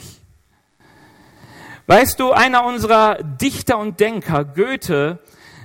[1.87, 5.19] Weißt du, einer unserer Dichter und Denker, Goethe,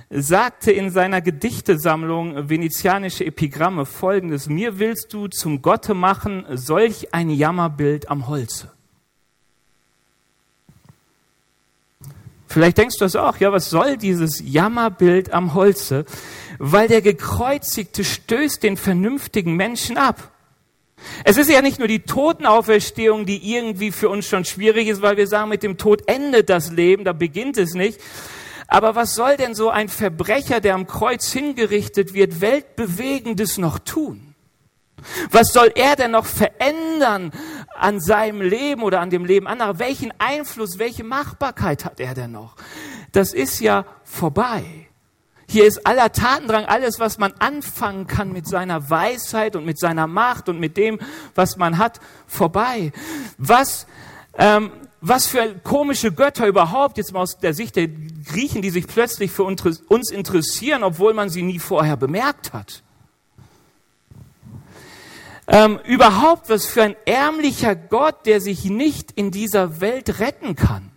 [0.09, 7.29] sagte in seiner Gedichtesammlung Venezianische Epigramme folgendes, mir willst du zum Gotte machen solch ein
[7.29, 8.71] Jammerbild am Holze.
[12.57, 16.05] Vielleicht denkst du das auch, ja, was soll dieses Jammerbild am Holze?
[16.57, 20.31] Weil der Gekreuzigte stößt den vernünftigen Menschen ab.
[21.23, 25.17] Es ist ja nicht nur die Totenauferstehung, die irgendwie für uns schon schwierig ist, weil
[25.17, 27.99] wir sagen, mit dem Tod endet das Leben, da beginnt es nicht,
[28.67, 34.33] aber was soll denn so ein Verbrecher, der am Kreuz hingerichtet wird, weltbewegendes noch tun?
[35.29, 37.31] Was soll er denn noch verändern
[37.79, 39.79] an seinem Leben oder an dem Leben anderer?
[39.79, 42.55] Welchen Einfluss, welche Machbarkeit hat er denn noch?
[43.11, 44.63] Das ist ja vorbei.
[45.49, 50.07] Hier ist aller Tatendrang, alles, was man anfangen kann mit seiner Weisheit und mit seiner
[50.07, 50.99] Macht und mit dem,
[51.35, 52.91] was man hat, vorbei.
[53.37, 53.87] Was
[54.37, 58.87] ähm, was für komische Götter überhaupt, jetzt mal aus der Sicht der Griechen, die sich
[58.87, 62.83] plötzlich für uns interessieren, obwohl man sie nie vorher bemerkt hat.
[65.47, 70.91] Ähm, überhaupt was für ein ärmlicher Gott, der sich nicht in dieser Welt retten kann.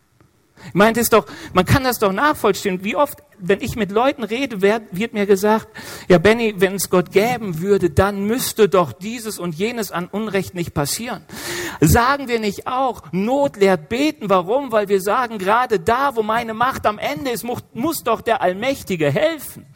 [0.67, 2.85] Ich meine, es doch, man kann das doch nachvollziehen.
[2.85, 5.69] Wie oft, wenn ich mit Leuten rede, wird, wird mir gesagt,
[6.09, 10.55] ja Benny, wenn es Gott gäben würde, dann müsste doch dieses und jenes an Unrecht
[10.55, 11.25] nicht passieren.
[11.81, 14.29] Sagen wir nicht auch, Not lehrt beten.
[14.29, 14.71] Warum?
[14.71, 18.43] Weil wir sagen, gerade da, wo meine Macht am Ende ist, muss, muss doch der
[18.43, 19.67] Allmächtige helfen.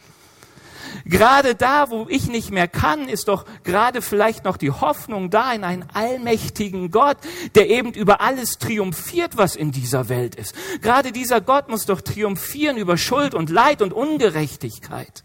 [1.05, 5.53] Gerade da, wo ich nicht mehr kann, ist doch gerade vielleicht noch die Hoffnung da
[5.53, 7.17] in einen allmächtigen Gott,
[7.55, 10.55] der eben über alles triumphiert, was in dieser Welt ist.
[10.83, 15.25] Gerade dieser Gott muss doch triumphieren über Schuld und Leid und Ungerechtigkeit.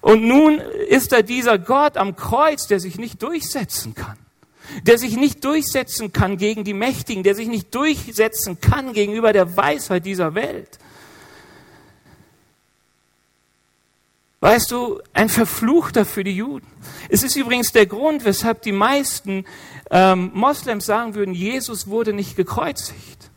[0.00, 4.16] Und nun ist da dieser Gott am Kreuz, der sich nicht durchsetzen kann
[4.86, 9.56] der sich nicht durchsetzen kann gegen die Mächtigen, der sich nicht durchsetzen kann gegenüber der
[9.56, 10.78] Weisheit dieser Welt.
[14.42, 16.66] Weißt du, ein Verfluchter für die Juden.
[17.08, 19.44] Es ist übrigens der Grund, weshalb die meisten
[19.88, 23.30] ähm, Moslems sagen würden, Jesus wurde nicht gekreuzigt.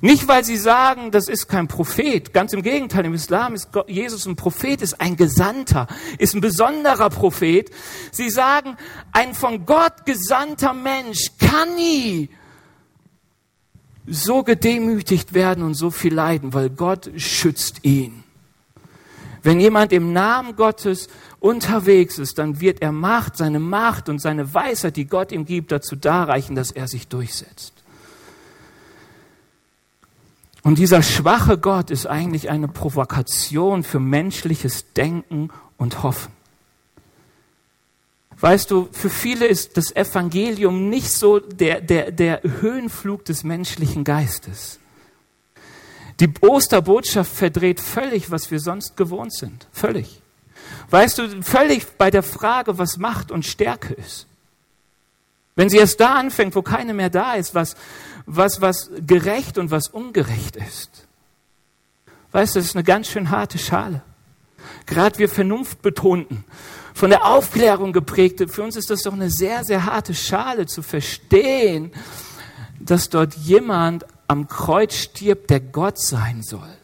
[0.00, 2.32] Nicht, weil sie sagen, das ist kein Prophet.
[2.32, 7.10] Ganz im Gegenteil, im Islam ist Jesus ein Prophet, ist ein Gesandter, ist ein besonderer
[7.10, 7.70] Prophet.
[8.10, 8.78] Sie sagen,
[9.12, 12.30] ein von Gott gesandter Mensch kann nie
[14.06, 18.19] so gedemütigt werden und so viel leiden, weil Gott schützt ihn.
[19.42, 24.52] Wenn jemand im Namen Gottes unterwegs ist, dann wird er Macht, seine Macht und seine
[24.52, 27.72] Weisheit, die Gott ihm gibt, dazu darreichen, dass er sich durchsetzt.
[30.62, 35.48] Und dieser schwache Gott ist eigentlich eine Provokation für menschliches Denken
[35.78, 36.32] und Hoffen.
[38.38, 44.04] Weißt du, für viele ist das Evangelium nicht so der, der, der Höhenflug des menschlichen
[44.04, 44.80] Geistes.
[46.20, 49.66] Die Osterbotschaft verdreht völlig, was wir sonst gewohnt sind.
[49.72, 50.20] Völlig.
[50.90, 54.26] Weißt du, völlig bei der Frage, was Macht und Stärke ist.
[55.56, 57.74] Wenn sie erst da anfängt, wo keine mehr da ist, was,
[58.26, 61.06] was, was gerecht und was ungerecht ist.
[62.32, 64.02] Weißt du, das ist eine ganz schön harte Schale.
[64.86, 66.44] Gerade wir Vernunftbetonten,
[66.94, 70.82] von der Aufklärung geprägte, für uns ist das doch eine sehr, sehr harte Schale zu
[70.82, 71.92] verstehen,
[72.78, 76.76] dass dort jemand am Kreuz stirbt, der Gott sein soll.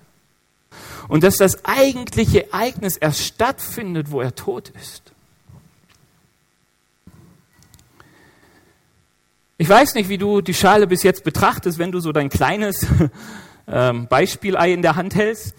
[1.07, 5.13] Und dass das eigentliche Ereignis erst stattfindet, wo er tot ist.
[9.59, 12.85] Ich weiß nicht, wie du die Schale bis jetzt betrachtest, wenn du so dein kleines
[13.69, 15.55] ähm, Beispielei in der Hand hältst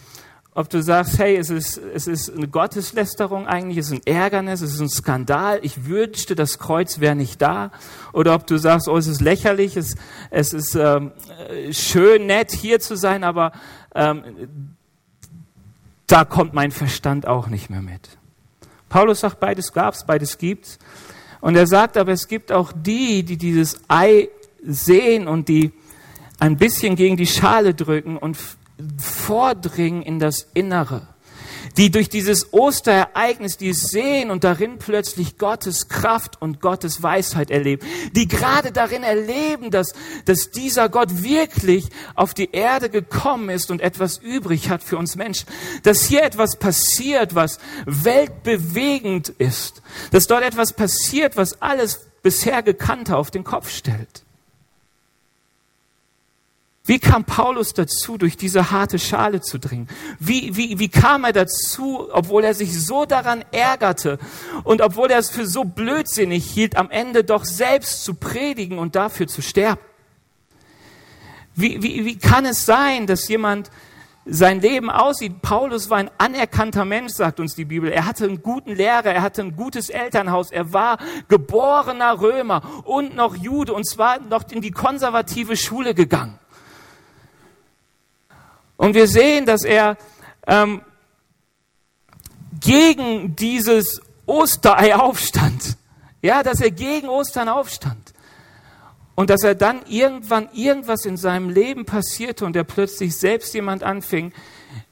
[0.58, 4.62] ob du sagst, hey, es ist, es ist eine Gotteslästerung eigentlich, es ist ein Ärgernis,
[4.62, 7.70] es ist ein Skandal, ich wünschte, das Kreuz wäre nicht da.
[8.12, 9.94] Oder ob du sagst, oh, es ist lächerlich, es,
[10.32, 11.12] es ist ähm,
[11.70, 13.52] schön, nett, hier zu sein, aber
[13.94, 14.24] ähm,
[16.08, 18.10] da kommt mein Verstand auch nicht mehr mit.
[18.90, 20.80] Paulus sagt, beides gab's, beides gibt's.
[21.40, 24.30] Und er sagt aber, es gibt auch die, die dieses Ei
[24.64, 25.72] sehen und die
[26.40, 28.38] ein bisschen gegen die Schale drücken und
[28.98, 31.08] vordringen in das Innere,
[31.78, 37.52] die durch dieses Osterereignis, die es sehen und darin plötzlich Gottes Kraft und Gottes Weisheit
[37.52, 39.94] erleben, die gerade darin erleben, dass,
[40.26, 45.16] dass dieser Gott wirklich auf die Erde gekommen ist und etwas übrig hat für uns
[45.16, 45.48] Menschen,
[45.84, 53.16] dass hier etwas passiert, was weltbewegend ist, dass dort etwas passiert, was alles bisher Gekannte
[53.16, 54.27] auf den Kopf stellt.
[56.88, 59.90] Wie kam Paulus dazu, durch diese harte Schale zu dringen?
[60.20, 64.18] Wie, wie, wie kam er dazu, obwohl er sich so daran ärgerte
[64.64, 68.96] und obwohl er es für so blödsinnig hielt, am Ende doch selbst zu predigen und
[68.96, 69.82] dafür zu sterben?
[71.56, 73.70] Wie, wie, wie kann es sein, dass jemand
[74.26, 75.42] sein Leben aussieht?
[75.42, 77.92] Paulus war ein anerkannter Mensch, sagt uns die Bibel.
[77.92, 83.14] Er hatte einen guten Lehrer, er hatte ein gutes Elternhaus, er war geborener Römer und
[83.14, 86.40] noch Jude und zwar noch in die konservative Schule gegangen.
[88.78, 89.98] Und wir sehen, dass er
[90.46, 90.82] ähm,
[92.60, 95.78] gegen dieses Osterei aufstand.
[96.22, 98.14] Ja, dass er gegen Ostern aufstand.
[99.16, 103.84] Und dass er dann irgendwann irgendwas in seinem Leben passierte und er plötzlich selbst jemand
[103.84, 104.32] anfing,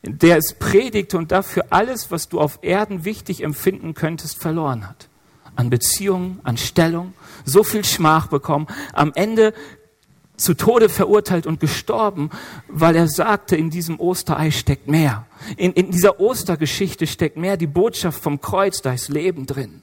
[0.01, 5.09] der es predigte und dafür alles, was du auf Erden wichtig empfinden könntest, verloren hat.
[5.55, 8.67] An Beziehungen, an Stellung, so viel Schmach bekommen.
[8.93, 9.53] Am Ende
[10.37, 12.29] zu Tode verurteilt und gestorben,
[12.67, 15.25] weil er sagte, in diesem Osterei steckt mehr.
[15.57, 19.81] In, in dieser Ostergeschichte steckt mehr die Botschaft vom Kreuz, da ist Leben drin.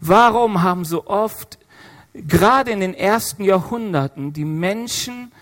[0.00, 1.58] Warum haben so oft,
[2.14, 5.32] gerade in den ersten Jahrhunderten, die Menschen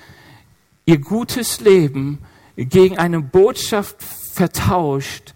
[0.84, 2.18] ihr gutes Leben
[2.56, 5.34] gegen eine Botschaft vertauscht,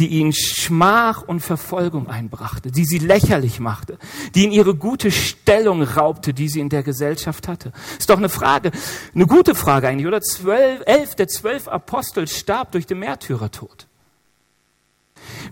[0.00, 3.98] die ihnen Schmach und Verfolgung einbrachte, die sie lächerlich machte,
[4.34, 7.72] die ihnen ihre gute Stellung raubte, die sie in der Gesellschaft hatte.
[7.98, 8.72] Ist doch eine Frage,
[9.14, 10.22] eine gute Frage eigentlich, oder?
[10.22, 13.86] Zwölf, elf der zwölf Apostel starb durch den Märtyrertod.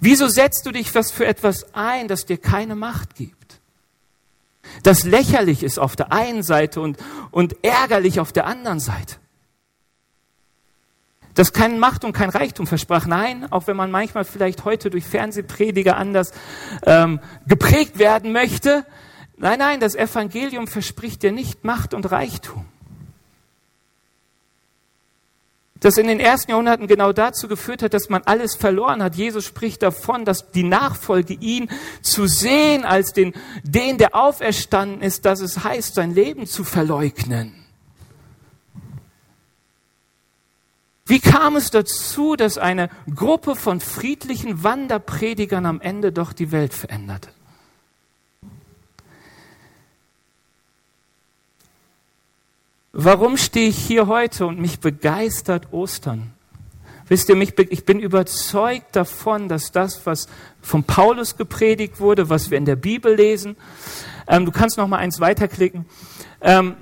[0.01, 3.61] Wieso setzt du dich was für etwas ein, das dir keine Macht gibt?
[4.83, 6.97] Das lächerlich ist auf der einen Seite und,
[7.31, 9.17] und ärgerlich auf der anderen Seite
[11.39, 13.07] das kein Macht und kein Reichtum versprach.
[13.07, 16.33] Nein, auch wenn man manchmal vielleicht heute durch Fernsehprediger anders
[16.85, 18.85] ähm, geprägt werden möchte.
[19.37, 22.65] Nein, nein, das Evangelium verspricht dir nicht Macht und Reichtum.
[25.79, 29.15] Das in den ersten Jahrhunderten genau dazu geführt hat, dass man alles verloren hat.
[29.15, 31.71] Jesus spricht davon, dass die Nachfolge ihn
[32.03, 37.58] zu sehen als den, den, der auferstanden ist, dass es heißt, sein Leben zu verleugnen.
[41.09, 46.75] Wie kam es dazu, dass eine Gruppe von friedlichen Wanderpredigern am Ende doch die Welt
[46.75, 47.31] veränderte?
[52.93, 56.35] Warum stehe ich hier heute und mich begeistert Ostern?
[57.09, 60.29] Wisst ihr, ich bin überzeugt davon, dass das, was
[60.61, 63.57] von Paulus gepredigt wurde, was wir in der Bibel lesen,
[64.27, 65.87] ähm, du kannst noch mal eins weiterklicken,
[66.43, 66.77] ähm,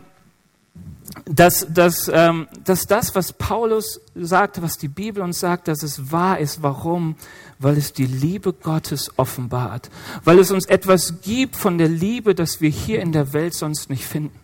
[1.24, 6.12] dass, dass, ähm, dass das, was Paulus sagte, was die Bibel uns sagt, dass es
[6.12, 6.62] wahr ist.
[6.62, 7.16] Warum?
[7.58, 9.90] Weil es die Liebe Gottes offenbart.
[10.24, 13.88] Weil es uns etwas gibt von der Liebe, das wir hier in der Welt sonst
[13.88, 14.38] nicht finden.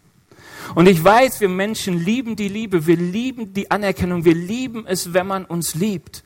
[0.74, 5.12] Und ich weiß, wir Menschen lieben die Liebe, wir lieben die Anerkennung, wir lieben es,
[5.12, 6.22] wenn man uns liebt.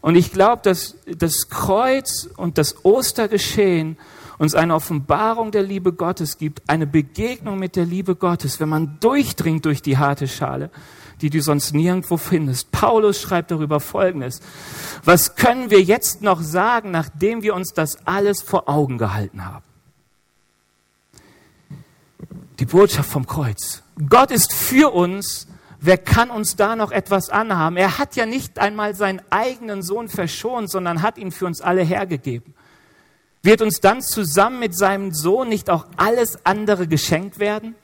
[0.00, 3.98] Und ich glaube, dass das Kreuz und das Ostergeschehen
[4.40, 8.96] uns eine Offenbarung der Liebe Gottes gibt, eine Begegnung mit der Liebe Gottes, wenn man
[8.98, 10.70] durchdringt durch die harte Schale,
[11.20, 12.72] die du sonst nirgendwo findest.
[12.72, 14.40] Paulus schreibt darüber Folgendes.
[15.04, 19.64] Was können wir jetzt noch sagen, nachdem wir uns das alles vor Augen gehalten haben?
[22.60, 23.82] Die Botschaft vom Kreuz.
[24.08, 25.48] Gott ist für uns.
[25.80, 27.76] Wer kann uns da noch etwas anhaben?
[27.76, 31.82] Er hat ja nicht einmal seinen eigenen Sohn verschont, sondern hat ihn für uns alle
[31.82, 32.54] hergegeben.
[33.42, 37.74] Wird uns dann zusammen mit seinem Sohn nicht auch alles andere geschenkt werden?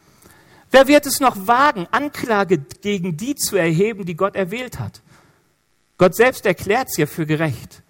[0.70, 5.00] Wer wird es noch wagen, Anklage gegen die zu erheben, die Gott erwählt hat?
[5.98, 7.82] Gott selbst erklärt ja für gerecht.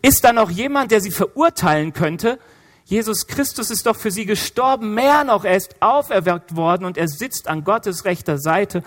[0.00, 2.40] Ist da noch jemand, der sie verurteilen könnte?
[2.84, 7.06] Jesus Christus ist doch für sie gestorben, mehr noch, er ist auferweckt worden und er
[7.06, 8.82] sitzt an Gottes rechter Seite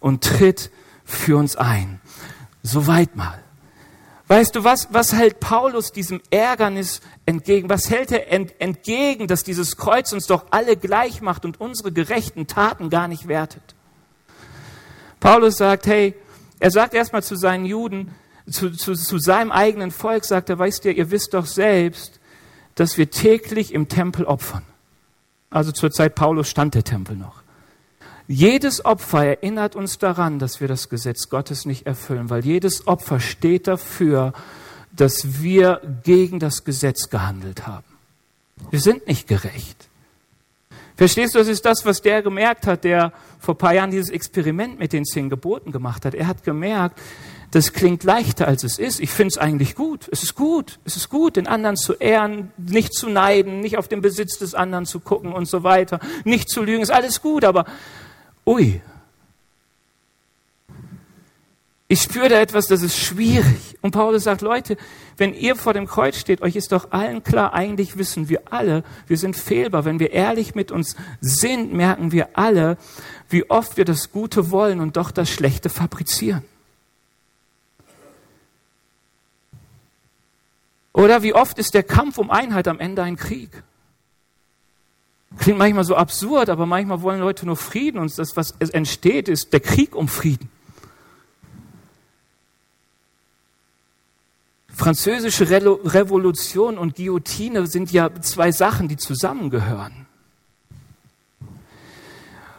[0.00, 0.72] und tritt
[1.04, 2.00] für uns ein.
[2.62, 3.42] Soweit mal.
[4.28, 7.70] Weißt du was, was hält Paulus diesem Ärgernis entgegen?
[7.70, 11.92] Was hält er ent, entgegen, dass dieses Kreuz uns doch alle gleich macht und unsere
[11.92, 13.74] gerechten Taten gar nicht wertet?
[15.18, 16.14] Paulus sagt, hey,
[16.60, 18.14] er sagt erstmal zu seinen Juden,
[18.50, 22.20] zu, zu, zu seinem eigenen Volk, sagt er, weißt ihr, ihr wisst doch selbst,
[22.74, 24.62] dass wir täglich im Tempel opfern.
[25.50, 27.37] Also zur Zeit Paulus stand der Tempel noch.
[28.30, 33.20] Jedes Opfer erinnert uns daran, dass wir das Gesetz Gottes nicht erfüllen, weil jedes Opfer
[33.20, 34.34] steht dafür,
[34.92, 37.86] dass wir gegen das Gesetz gehandelt haben.
[38.70, 39.88] Wir sind nicht gerecht.
[40.94, 44.10] Verstehst du, das ist das, was der gemerkt hat, der vor ein paar Jahren dieses
[44.10, 46.12] Experiment mit den zehn Geboten gemacht hat.
[46.12, 47.00] Er hat gemerkt,
[47.52, 49.00] das klingt leichter, als es ist.
[49.00, 50.06] Ich finde es eigentlich gut.
[50.12, 50.80] Es ist gut.
[50.84, 54.54] Es ist gut, den anderen zu ehren, nicht zu neiden, nicht auf den Besitz des
[54.54, 56.82] anderen zu gucken und so weiter, nicht zu lügen.
[56.82, 57.64] Ist alles gut, aber
[58.48, 58.80] ui.
[61.90, 63.78] Ich spüre da etwas, das ist schwierig.
[63.80, 64.76] Und Paulus sagt, Leute,
[65.16, 68.84] wenn ihr vor dem Kreuz steht, euch ist doch allen klar, eigentlich wissen wir alle,
[69.06, 69.84] wir sind fehlbar.
[69.84, 72.76] Wenn wir ehrlich mit uns sind, merken wir alle,
[73.30, 76.44] wie oft wir das Gute wollen und doch das Schlechte fabrizieren.
[80.92, 83.62] Oder wie oft ist der Kampf um Einheit am Ende ein Krieg?
[85.36, 89.52] Klingt manchmal so absurd, aber manchmal wollen Leute nur Frieden und das, was entsteht, ist
[89.52, 90.48] der Krieg um Frieden.
[94.68, 100.06] Französische Revolution und Guillotine sind ja zwei Sachen, die zusammengehören.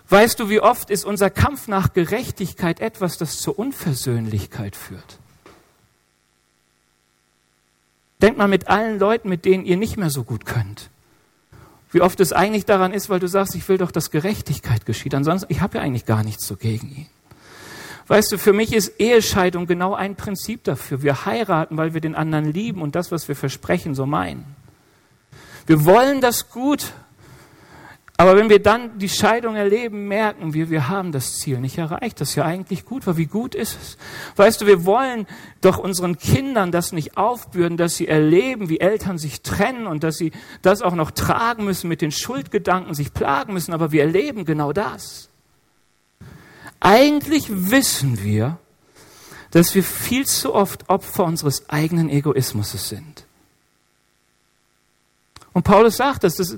[0.10, 5.19] Weißt du, wie oft ist unser Kampf nach Gerechtigkeit etwas, das zur Unversöhnlichkeit führt?
[8.21, 10.89] Denkt mal mit allen Leuten, mit denen ihr nicht mehr so gut könnt.
[11.91, 15.15] Wie oft es eigentlich daran ist, weil du sagst, ich will doch, dass Gerechtigkeit geschieht.
[15.15, 17.08] Ansonsten, ich habe ja eigentlich gar nichts so gegen ihn.
[18.08, 21.04] Weißt du, für mich ist Ehescheidung genau ein Prinzip dafür.
[21.04, 24.45] Wir heiraten, weil wir den anderen lieben und das, was wir versprechen, so meinen.
[25.67, 26.93] Wir wollen das gut
[28.19, 32.19] aber wenn wir dann die Scheidung erleben, merken wir, wir haben das Ziel nicht erreicht.
[32.19, 33.15] Das ist ja eigentlich gut war.
[33.15, 33.97] Wie gut ist es?
[34.36, 35.25] Weißt du, wir wollen
[35.62, 40.17] doch unseren Kindern das nicht aufbürden, dass sie erleben, wie Eltern sich trennen und dass
[40.17, 43.73] sie das auch noch tragen müssen mit den Schuldgedanken, sich plagen müssen.
[43.73, 45.29] Aber wir erleben genau das.
[46.82, 48.58] Eigentlich wissen wir,
[49.51, 53.23] dass wir viel zu oft Opfer unseres eigenen Egoismus sind.
[55.53, 56.58] Und Paulus sagt das, das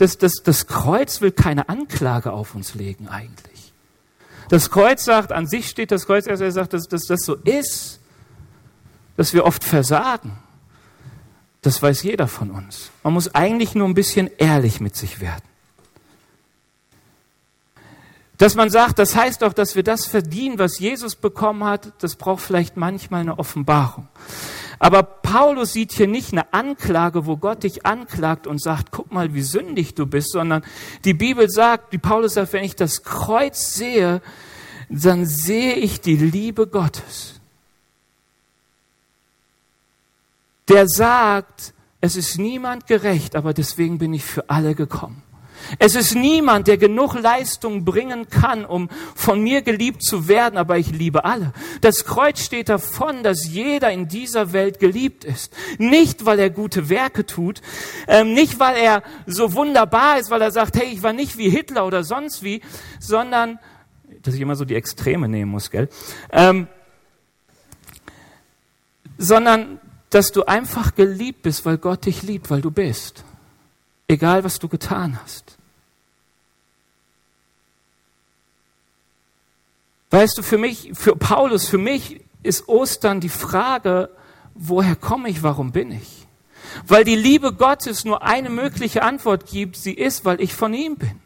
[0.00, 3.72] das, das, das Kreuz will keine Anklage auf uns legen eigentlich.
[4.48, 8.00] Das Kreuz sagt, an sich steht das Kreuz, er sagt, dass, dass das so ist,
[9.18, 10.38] dass wir oft versagen.
[11.60, 12.90] Das weiß jeder von uns.
[13.02, 15.44] Man muss eigentlich nur ein bisschen ehrlich mit sich werden.
[18.38, 22.16] Dass man sagt, das heißt doch, dass wir das verdienen, was Jesus bekommen hat, das
[22.16, 24.08] braucht vielleicht manchmal eine Offenbarung.
[24.82, 29.34] Aber Paulus sieht hier nicht eine Anklage, wo Gott dich anklagt und sagt, guck mal,
[29.34, 30.64] wie sündig du bist, sondern
[31.04, 34.22] die Bibel sagt, die Paulus sagt, wenn ich das Kreuz sehe,
[34.88, 37.34] dann sehe ich die Liebe Gottes.
[40.68, 45.22] Der sagt, es ist niemand gerecht, aber deswegen bin ich für alle gekommen.
[45.78, 50.78] Es ist niemand, der genug Leistung bringen kann, um von mir geliebt zu werden, aber
[50.78, 51.52] ich liebe alle.
[51.80, 55.52] Das Kreuz steht davon, dass jeder in dieser Welt geliebt ist.
[55.78, 57.60] Nicht, weil er gute Werke tut,
[58.08, 61.50] ähm, nicht, weil er so wunderbar ist, weil er sagt, hey, ich war nicht wie
[61.50, 62.60] Hitler oder sonst wie,
[62.98, 63.58] sondern,
[64.22, 65.88] dass ich immer so die Extreme nehmen muss, gell?
[66.32, 66.66] Ähm,
[69.18, 73.24] sondern, dass du einfach geliebt bist, weil Gott dich liebt, weil du bist.
[74.10, 75.56] Egal, was du getan hast.
[80.10, 84.10] Weißt du, für mich, für Paulus, für mich ist Ostern die Frage,
[84.56, 86.26] woher komme ich, warum bin ich?
[86.88, 90.96] Weil die Liebe Gottes nur eine mögliche Antwort gibt, sie ist, weil ich von ihm
[90.96, 91.20] bin.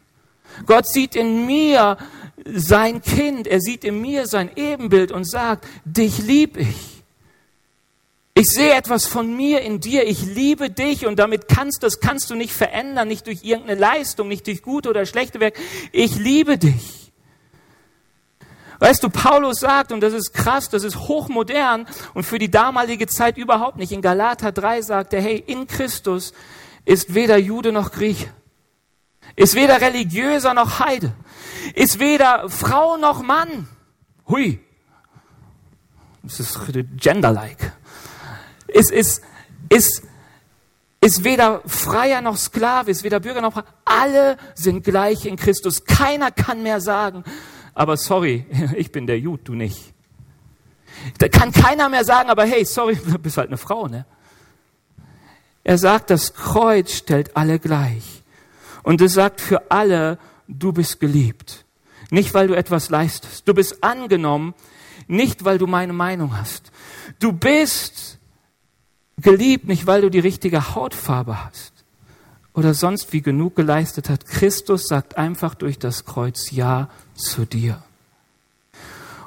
[0.67, 1.97] Gott sieht in mir
[2.45, 6.94] sein Kind, er sieht in mir sein Ebenbild und sagt, dich lieb ich.
[8.37, 12.29] Ich sehe etwas von mir in dir, ich liebe dich und damit kannst, das kannst
[12.29, 15.57] du nicht verändern, nicht durch irgendeine Leistung, nicht durch gute oder schlechte Werk.
[15.93, 17.13] Ich liebe dich.
[18.79, 23.07] Weißt du, Paulus sagt, und das ist krass, das ist hochmodern und für die damalige
[23.07, 23.93] Zeit überhaupt nicht.
[23.93, 26.33] In Galater 3 sagt er, hey, in Christus
[26.83, 28.27] ist weder Jude noch Grieche,
[29.37, 31.13] ist weder religiöser noch Heide,
[31.73, 33.69] ist weder Frau noch Mann.
[34.27, 34.59] Hui.
[36.21, 36.59] Das ist
[36.97, 37.71] genderlike.
[38.77, 39.21] Es ist,
[39.69, 40.03] ist,
[40.99, 45.85] ist weder Freier noch Sklave, ist weder Bürger noch Alle sind gleich in Christus.
[45.85, 47.23] Keiner kann mehr sagen,
[47.73, 48.45] aber sorry,
[48.75, 49.93] ich bin der Jude, du nicht.
[51.19, 54.05] Da kann keiner mehr sagen, aber hey, sorry, du bist halt eine Frau, ne?
[55.63, 58.23] Er sagt, das Kreuz stellt alle gleich.
[58.83, 60.19] Und es sagt für alle,
[60.49, 61.65] du bist geliebt.
[62.11, 63.47] Nicht, weil du etwas leistest.
[63.47, 64.53] Du bist angenommen,
[65.07, 66.71] nicht, weil du meine Meinung hast.
[67.19, 68.14] Du bist
[69.25, 71.73] geliebt, nicht, weil du die richtige Hautfarbe hast
[72.53, 74.25] oder sonst wie genug geleistet hat.
[74.25, 77.83] Christus sagt einfach durch das Kreuz, ja, zu dir.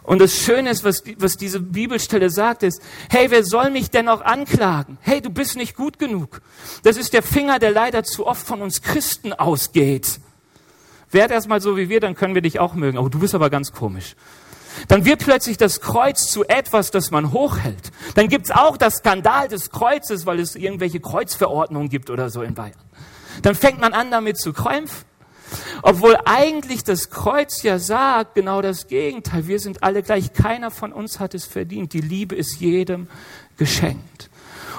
[0.05, 2.81] Und das Schöne ist, was, was diese Bibelstelle sagt, ist,
[3.11, 4.97] hey, wer soll mich denn noch anklagen?
[5.03, 6.41] Hey, du bist nicht gut genug.
[6.85, 10.21] Das ist der Finger, der leider zu oft von uns Christen ausgeht.
[11.11, 12.99] Werd erstmal so wie wir, dann können wir dich auch mögen.
[12.99, 14.15] Oh, du bist aber ganz komisch.
[14.87, 17.91] Dann wird plötzlich das Kreuz zu etwas, das man hochhält.
[18.15, 22.55] Dann gibt's auch das Skandal des Kreuzes, weil es irgendwelche Kreuzverordnungen gibt oder so in
[22.55, 22.75] Bayern.
[23.43, 25.07] Dann fängt man an, damit zu kämpfen.
[25.83, 29.47] Obwohl eigentlich das Kreuz ja sagt, genau das Gegenteil.
[29.47, 30.33] Wir sind alle gleich.
[30.33, 31.93] Keiner von uns hat es verdient.
[31.93, 33.09] Die Liebe ist jedem
[33.57, 34.31] geschenkt.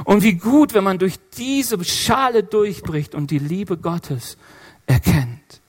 [0.05, 4.37] Und wie gut, wenn man durch diese Schale durchbricht und die Liebe Gottes
[4.85, 5.61] erkennt.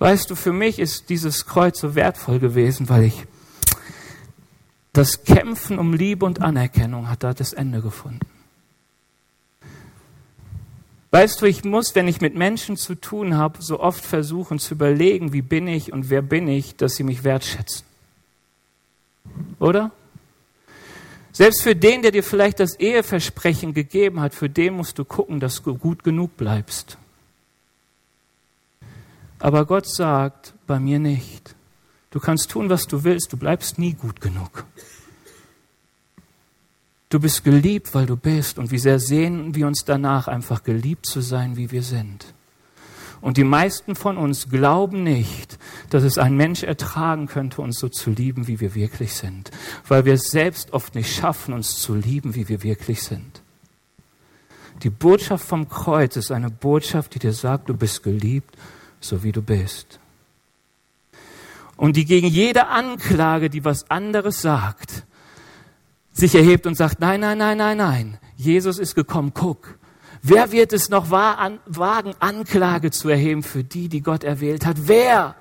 [0.00, 3.26] Weißt du, für mich ist dieses Kreuz so wertvoll gewesen, weil ich
[4.94, 8.26] das Kämpfen um Liebe und Anerkennung hat da das Ende gefunden.
[11.10, 14.72] Weißt du, ich muss, wenn ich mit Menschen zu tun habe, so oft versuchen zu
[14.72, 17.84] überlegen, wie bin ich und wer bin ich, dass sie mich wertschätzen.
[19.58, 19.90] Oder?
[21.30, 25.40] Selbst für den, der dir vielleicht das Eheversprechen gegeben hat, für den musst du gucken,
[25.40, 26.96] dass du gut genug bleibst.
[29.40, 31.56] Aber Gott sagt, bei mir nicht.
[32.10, 34.64] Du kannst tun, was du willst, du bleibst nie gut genug.
[37.08, 38.58] Du bist geliebt, weil du bist.
[38.58, 42.34] Und wie sehr sehnen wir uns danach, einfach geliebt zu sein, wie wir sind.
[43.20, 45.58] Und die meisten von uns glauben nicht,
[45.90, 49.50] dass es ein Mensch ertragen könnte, uns so zu lieben, wie wir wirklich sind.
[49.88, 53.42] Weil wir es selbst oft nicht schaffen, uns zu lieben, wie wir wirklich sind.
[54.82, 58.56] Die Botschaft vom Kreuz ist eine Botschaft, die dir sagt, du bist geliebt,
[59.00, 59.98] so wie du bist.
[61.76, 65.04] Und die gegen jede Anklage, die was anderes sagt,
[66.12, 69.78] sich erhebt und sagt, nein, nein, nein, nein, nein, Jesus ist gekommen, guck.
[70.22, 74.76] Wer wird es noch wagen, Anklage zu erheben für die, die Gott erwählt hat?
[74.86, 75.34] Wer?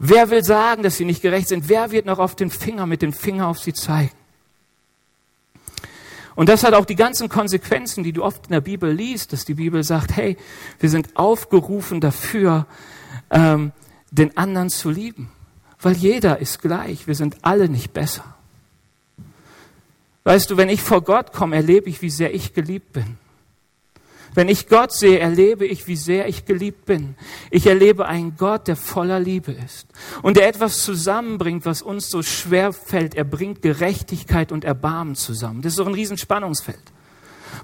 [0.00, 1.68] Wer will sagen, dass sie nicht gerecht sind?
[1.68, 4.10] Wer wird noch auf den Finger, mit dem Finger auf sie zeigen?
[6.34, 9.44] Und das hat auch die ganzen Konsequenzen, die du oft in der Bibel liest, dass
[9.44, 10.36] die Bibel sagt, hey,
[10.80, 12.66] wir sind aufgerufen dafür,
[13.30, 13.72] ähm,
[14.10, 15.30] den anderen zu lieben.
[15.80, 18.24] Weil jeder ist gleich, wir sind alle nicht besser.
[20.24, 23.18] Weißt du, wenn ich vor Gott komme, erlebe ich, wie sehr ich geliebt bin.
[24.34, 27.14] Wenn ich Gott sehe, erlebe ich, wie sehr ich geliebt bin.
[27.50, 29.86] Ich erlebe einen Gott, der voller Liebe ist
[30.22, 33.14] und der etwas zusammenbringt, was uns so schwer fällt.
[33.14, 35.62] Er bringt Gerechtigkeit und Erbarmen zusammen.
[35.62, 36.82] Das ist so ein Riesenspannungsfeld.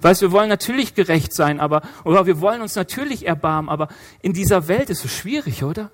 [0.01, 3.89] Weißt, wir wollen natürlich gerecht sein, aber, oder wir wollen uns natürlich erbarmen, aber
[4.23, 5.91] in dieser Welt ist es schwierig, oder?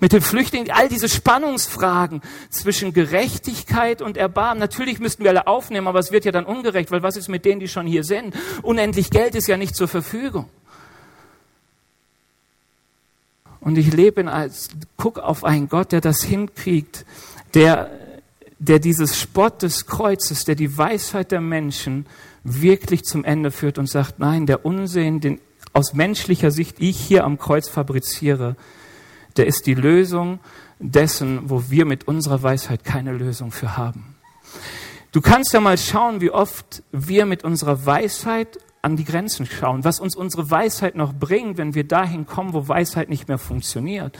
[0.00, 2.20] Mit den Flüchtlingen, all diese Spannungsfragen
[2.50, 4.58] zwischen Gerechtigkeit und Erbarmen.
[4.58, 7.44] Natürlich müssten wir alle aufnehmen, aber es wird ja dann ungerecht, weil was ist mit
[7.44, 8.34] denen, die schon hier sind?
[8.62, 10.48] Unendlich Geld ist ja nicht zur Verfügung.
[13.60, 14.68] Und ich lebe in als,
[14.98, 17.06] guck auf einen Gott, der das hinkriegt,
[17.54, 17.90] der,
[18.58, 22.04] der dieses Spott des Kreuzes, der die Weisheit der Menschen
[22.42, 25.40] wirklich zum Ende führt und sagt, nein, der Unsinn, den
[25.72, 28.54] aus menschlicher Sicht ich hier am Kreuz fabriziere,
[29.36, 30.40] der ist die Lösung
[30.78, 34.14] dessen, wo wir mit unserer Weisheit keine Lösung für haben.
[35.12, 39.84] Du kannst ja mal schauen, wie oft wir mit unserer Weisheit an die Grenzen schauen,
[39.84, 44.18] was uns unsere Weisheit noch bringt, wenn wir dahin kommen, wo Weisheit nicht mehr funktioniert.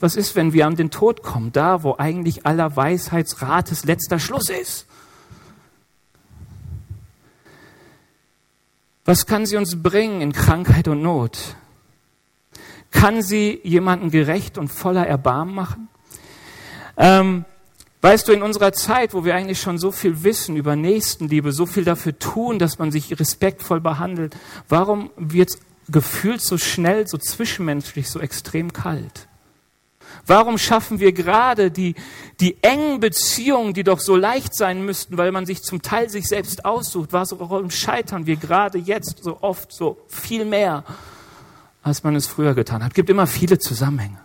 [0.00, 4.48] Was ist, wenn wir an den Tod kommen, da, wo eigentlich aller Weisheitsrates letzter Schluss
[4.48, 4.86] ist?
[9.04, 11.56] Was kann sie uns bringen in Krankheit und Not?
[12.96, 15.88] Kann sie jemanden gerecht und voller Erbarmen machen?
[16.96, 17.44] Ähm,
[18.00, 21.66] weißt du, in unserer Zeit, wo wir eigentlich schon so viel wissen über Nächstenliebe, so
[21.66, 24.34] viel dafür tun, dass man sich respektvoll behandelt,
[24.70, 25.50] warum wird
[25.90, 29.28] gefühlt so schnell, so zwischenmenschlich, so extrem kalt?
[30.24, 31.96] Warum schaffen wir gerade die,
[32.40, 36.28] die engen Beziehungen, die doch so leicht sein müssten, weil man sich zum Teil sich
[36.28, 37.12] selbst aussucht?
[37.12, 40.82] Warum scheitern wir gerade jetzt so oft so viel mehr?
[41.86, 42.90] Als man es früher getan hat.
[42.90, 44.18] Es gibt immer viele Zusammenhänge.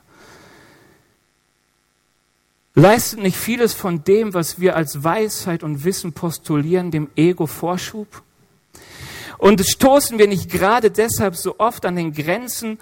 [2.73, 8.23] Leistet nicht vieles von dem, was wir als Weisheit und Wissen postulieren, dem Ego Vorschub?
[9.37, 12.79] Und stoßen wir nicht gerade deshalb so oft an den Grenzen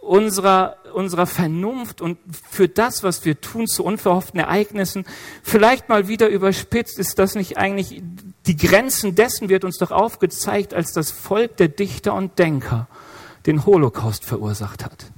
[0.00, 2.18] unserer, unserer Vernunft und
[2.50, 5.04] für das, was wir tun, zu unverhofften Ereignissen?
[5.44, 8.02] Vielleicht mal wieder überspitzt, ist das nicht eigentlich,
[8.46, 12.88] die Grenzen dessen wird uns doch aufgezeigt als das Volk der Dichter und Denker
[13.46, 15.12] den Holocaust verursacht hat.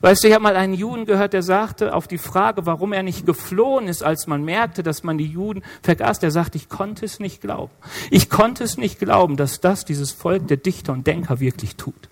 [0.00, 3.02] Weißt du, ich habe mal einen Juden gehört, der sagte auf die Frage, warum er
[3.02, 7.06] nicht geflohen ist, als man merkte, dass man die Juden vergaß, der sagte, ich konnte
[7.06, 7.72] es nicht glauben.
[8.10, 12.08] Ich konnte es nicht glauben, dass das dieses Volk der Dichter und Denker wirklich tut.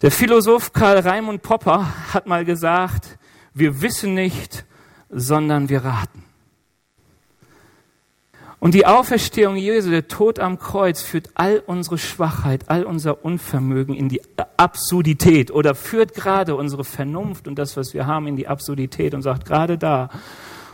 [0.00, 3.18] Der Philosoph Karl Raimund Popper hat mal gesagt,
[3.52, 4.64] wir wissen nicht,
[5.10, 6.24] sondern wir raten.
[8.60, 13.94] Und die Auferstehung Jesu, der Tod am Kreuz, führt all unsere Schwachheit, all unser Unvermögen
[13.94, 14.20] in die
[14.58, 19.22] Absurdität oder führt gerade unsere Vernunft und das, was wir haben, in die Absurdität und
[19.22, 20.10] sagt, gerade da,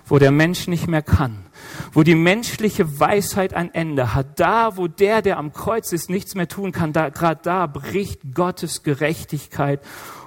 [0.05, 1.47] wo der Mensch nicht mehr kann,
[1.93, 6.35] wo die menschliche Weisheit ein Ende hat, da, wo der, der am Kreuz ist, nichts
[6.35, 9.81] mehr tun kann, da, gerade da bricht Gottes Gerechtigkeit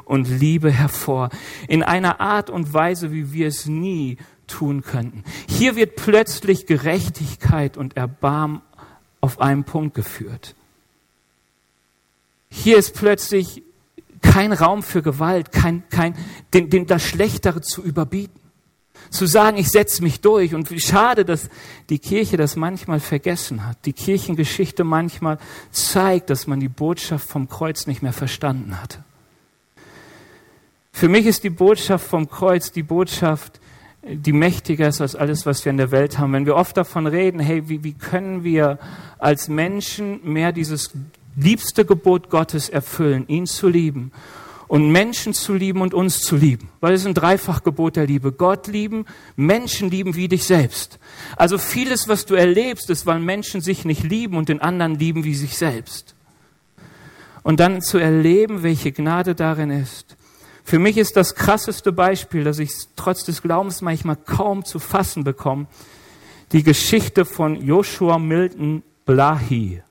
[0.06, 1.30] und Liebe hervor.
[1.68, 4.18] In einer Art und Weise, wie wir es nie
[4.50, 5.24] tun könnten.
[5.48, 8.62] Hier wird plötzlich Gerechtigkeit und Erbarmen
[9.22, 10.56] auf einen Punkt geführt.
[12.50, 13.64] Hier ist plötzlich
[14.22, 16.16] kein Raum für Gewalt, kein, kein,
[16.54, 18.40] den, den, das Schlechtere zu überbieten.
[19.12, 20.54] Zu sagen, ich setze mich durch.
[20.54, 21.50] Und wie schade, dass
[21.90, 23.86] die Kirche das manchmal vergessen hat.
[23.86, 25.40] Die Kirchengeschichte manchmal
[25.72, 29.04] zeigt, dass man die Botschaft vom Kreuz nicht mehr verstanden hatte.
[30.92, 33.60] Für mich ist die Botschaft vom Kreuz die Botschaft,
[34.12, 36.34] die mächtiger ist als alles, was wir in der Welt haben.
[36.34, 38.80] Wenn wir oft davon reden, hey, wie, wie können wir
[39.20, 40.92] als Menschen mehr dieses
[41.36, 44.12] liebste Gebot Gottes erfüllen, ihn zu lieben
[44.68, 46.70] und Menschen zu lieben und uns zu lieben.
[46.80, 48.32] Weil es ist ein Dreifachgebot der Liebe.
[48.32, 49.06] Gott lieben,
[49.36, 51.00] Menschen lieben wie dich selbst.
[51.36, 55.24] Also vieles, was du erlebst, ist, weil Menschen sich nicht lieben und den anderen lieben
[55.24, 56.14] wie sich selbst.
[57.42, 60.16] Und dann zu erleben, welche Gnade darin ist,
[60.70, 65.24] für mich ist das krasseste Beispiel, dass ich trotz des Glaubens manchmal kaum zu fassen
[65.24, 65.66] bekomme,
[66.52, 69.82] die Geschichte von Joshua Milton Blahi.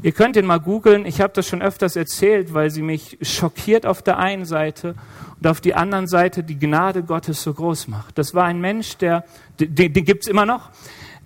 [0.00, 1.06] Ihr könnt ihn mal googeln.
[1.06, 4.94] Ich habe das schon öfters erzählt, weil sie mich schockiert auf der einen Seite
[5.40, 8.18] und auf die anderen Seite die Gnade Gottes so groß macht.
[8.18, 9.24] Das war ein Mensch, der,
[9.58, 10.70] den, den gibt's immer noch,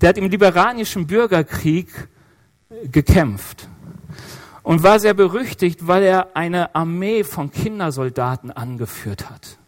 [0.01, 2.09] der hat im liberanischen Bürgerkrieg
[2.91, 3.69] gekämpft
[4.71, 9.59] und war sehr berüchtigt, weil er eine Armee von Kindersoldaten angeführt hat,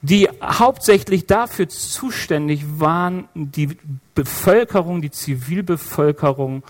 [0.00, 3.76] die hauptsächlich dafür zuständig waren, die
[4.14, 6.62] Bevölkerung, die Zivilbevölkerung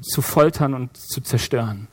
[0.00, 1.88] zu foltern und zu zerstören.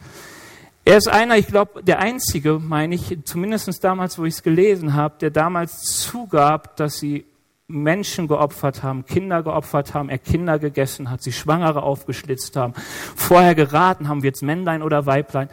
[0.86, 4.93] Er ist einer, ich glaube, der einzige, meine ich, zumindest damals, wo ich es gelesen
[4.93, 7.26] habe, der damals zugab, dass sie
[7.72, 12.74] Menschen geopfert haben, Kinder geopfert haben, er Kinder gegessen hat, sie Schwangere aufgeschlitzt haben,
[13.15, 15.49] vorher geraten haben, wird's Männlein oder Weiblein.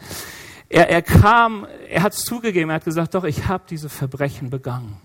[0.69, 4.49] Er, er kam, er hat es zugegeben, er hat gesagt, doch, ich habe diese Verbrechen
[4.49, 4.97] begangen.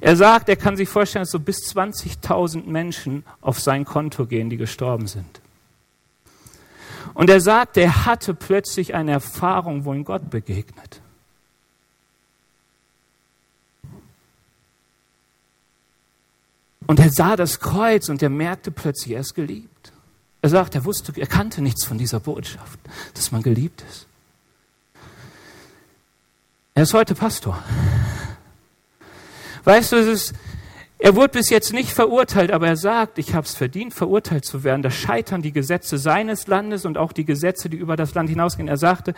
[0.00, 4.50] Er sagt, er kann sich vorstellen, dass so bis 20.000 Menschen auf sein Konto gehen,
[4.50, 5.40] die gestorben sind.
[7.14, 11.01] Und er sagt, er hatte plötzlich eine Erfahrung, wo ihm Gott begegnet.
[16.86, 19.92] Und er sah das Kreuz und er merkte plötzlich, er ist geliebt.
[20.42, 22.78] Er sagt, er wusste, er kannte nichts von dieser Botschaft,
[23.14, 24.06] dass man geliebt ist.
[26.74, 27.62] Er ist heute Pastor.
[29.64, 30.34] Weißt du, es ist,
[31.02, 34.62] er wurde bis jetzt nicht verurteilt, aber er sagt, ich habe es verdient, verurteilt zu
[34.62, 34.82] werden.
[34.82, 38.68] Da scheitern die Gesetze seines Landes und auch die Gesetze, die über das Land hinausgehen.
[38.68, 39.12] Er sagte,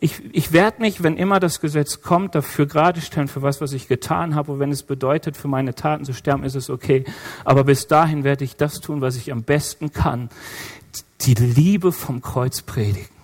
[0.00, 3.72] ich, ich werde mich, wenn immer das Gesetz kommt, dafür gerade stellen, für was, was
[3.72, 4.50] ich getan habe.
[4.50, 7.04] Und wenn es bedeutet, für meine Taten zu sterben, ist es okay.
[7.44, 10.30] Aber bis dahin werde ich das tun, was ich am besten kann.
[11.20, 13.17] Die Liebe vom Kreuz predigen.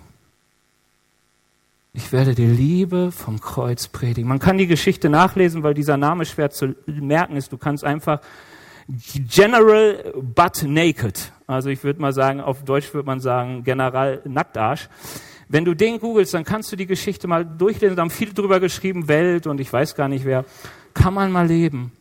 [1.97, 4.29] Ich werde die Liebe vom Kreuz predigen.
[4.29, 7.53] Man kann die Geschichte nachlesen, weil dieser Name schwer zu merken ist.
[7.53, 8.21] Du kannst einfach
[8.89, 14.89] General Butt Naked, also ich würde mal sagen, auf Deutsch würde man sagen General Nacktarsch.
[15.49, 17.95] Wenn du den googelst, dann kannst du die Geschichte mal durchlesen.
[17.95, 20.45] Da haben viele drüber geschrieben, Welt und ich weiß gar nicht wer.
[20.95, 21.93] Kann man mal leben.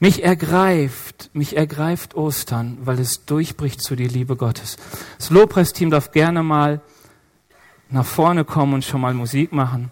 [0.00, 4.76] Mich ergreift, mich ergreift Ostern, weil es durchbricht zu die Liebe Gottes.
[5.16, 6.82] Das Lobpreisteam darf gerne mal
[7.96, 9.90] nach vorne kommen und schon mal Musik machen.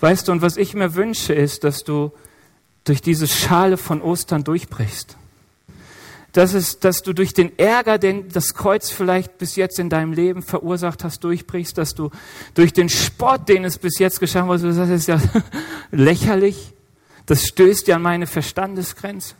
[0.00, 2.12] Weißt du, und was ich mir wünsche, ist, dass du
[2.84, 5.16] durch diese Schale von Ostern durchbrichst.
[6.32, 10.12] Das ist, dass du durch den Ärger, den das Kreuz vielleicht bis jetzt in deinem
[10.12, 12.10] Leben verursacht hast, durchbrichst, dass du
[12.54, 15.20] durch den Spott, den es bis jetzt geschaffen hat, das ist ja
[15.90, 16.72] lächerlich,
[17.26, 19.34] das stößt ja an meine Verstandesgrenze,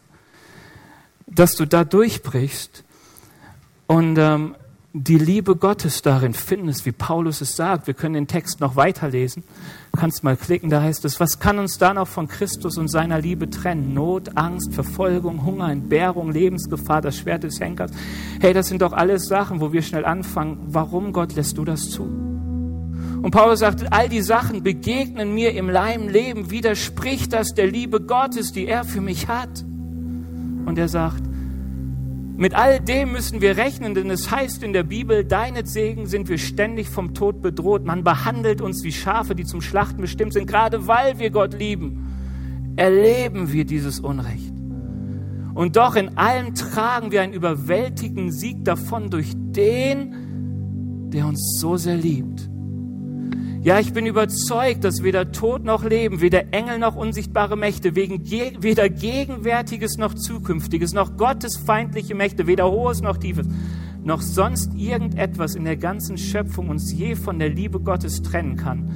[1.27, 2.85] dass du da durchbrichst
[3.87, 4.57] und ähm,
[5.05, 7.87] die Liebe Gottes darin findest, wie Paulus es sagt.
[7.87, 9.45] Wir können den Text noch weiterlesen.
[9.93, 12.89] Du kannst mal klicken, da heißt es, was kann uns da noch von Christus und
[12.89, 13.95] seiner Liebe trennen?
[13.95, 17.91] Not, Angst, Verfolgung, Hunger, Entbehrung, Lebensgefahr, das Schwert des Henkers.
[18.41, 20.59] Hey, das sind doch alles Sachen, wo wir schnell anfangen.
[20.69, 22.03] Warum, Gott, lässt du das zu?
[22.03, 28.01] Und Paulus sagt, all die Sachen begegnen mir im Leim Leben, widerspricht das der Liebe
[28.01, 29.65] Gottes, die er für mich hat.
[30.67, 31.28] Und er sagt,
[32.39, 36.39] Mit all dem müssen wir rechnen, denn es heißt in der Bibel, deinetwegen sind wir
[36.39, 37.85] ständig vom Tod bedroht.
[37.85, 40.47] Man behandelt uns wie Schafe, die zum Schlachten bestimmt sind.
[40.47, 44.53] Gerade weil wir Gott lieben, erleben wir dieses Unrecht.
[45.55, 51.77] Und doch in allem tragen wir einen überwältigenden Sieg davon durch den, der uns so
[51.77, 52.49] sehr liebt.
[53.69, 58.89] Ja, ich bin überzeugt, dass weder Tod noch Leben, weder Engel noch unsichtbare Mächte, weder
[58.89, 63.47] Gegenwärtiges noch Zukünftiges, noch gottesfeindliche Mächte, weder Hohes noch Tiefes,
[64.03, 68.91] noch sonst irgendetwas in der ganzen Schöpfung uns je von der Liebe Gottes trennen kann,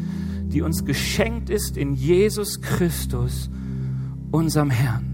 [0.46, 3.50] die uns geschenkt ist in Jesus Christus,
[4.30, 5.12] unserem Herrn.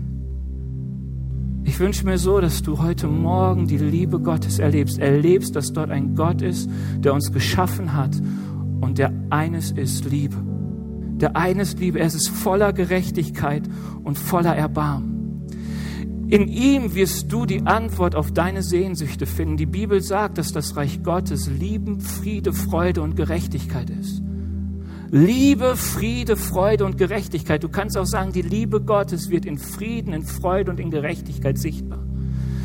[1.64, 5.00] Ich wünsche mir so, dass du heute Morgen die Liebe Gottes erlebst.
[5.00, 8.12] Erlebst, dass dort ein Gott ist, der uns geschaffen hat
[8.80, 10.36] und der eines ist Liebe.
[11.16, 11.98] Der eines Liebe.
[11.98, 13.62] Er ist voller Gerechtigkeit
[14.04, 15.18] und voller Erbarmen.
[16.28, 19.56] In ihm wirst du die Antwort auf deine Sehnsüchte finden.
[19.56, 24.22] Die Bibel sagt, dass das Reich Gottes Lieben, Friede, Freude und Gerechtigkeit ist.
[25.10, 27.64] Liebe, Friede, Freude und Gerechtigkeit.
[27.64, 31.56] Du kannst auch sagen, die Liebe Gottes wird in Frieden, in Freude und in Gerechtigkeit
[31.56, 32.04] sichtbar.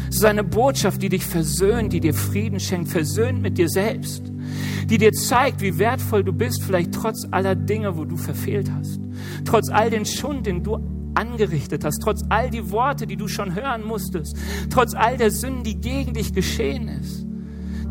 [0.09, 4.32] Es ist eine Botschaft, die dich versöhnt, die dir Frieden schenkt, versöhnt mit dir selbst,
[4.89, 8.99] die dir zeigt, wie wertvoll du bist, vielleicht trotz aller Dinge, wo du verfehlt hast,
[9.45, 10.77] trotz all den Schund, den du
[11.15, 14.37] angerichtet hast, trotz all die Worte, die du schon hören musstest,
[14.69, 17.27] trotz all der Sünden, die gegen dich geschehen ist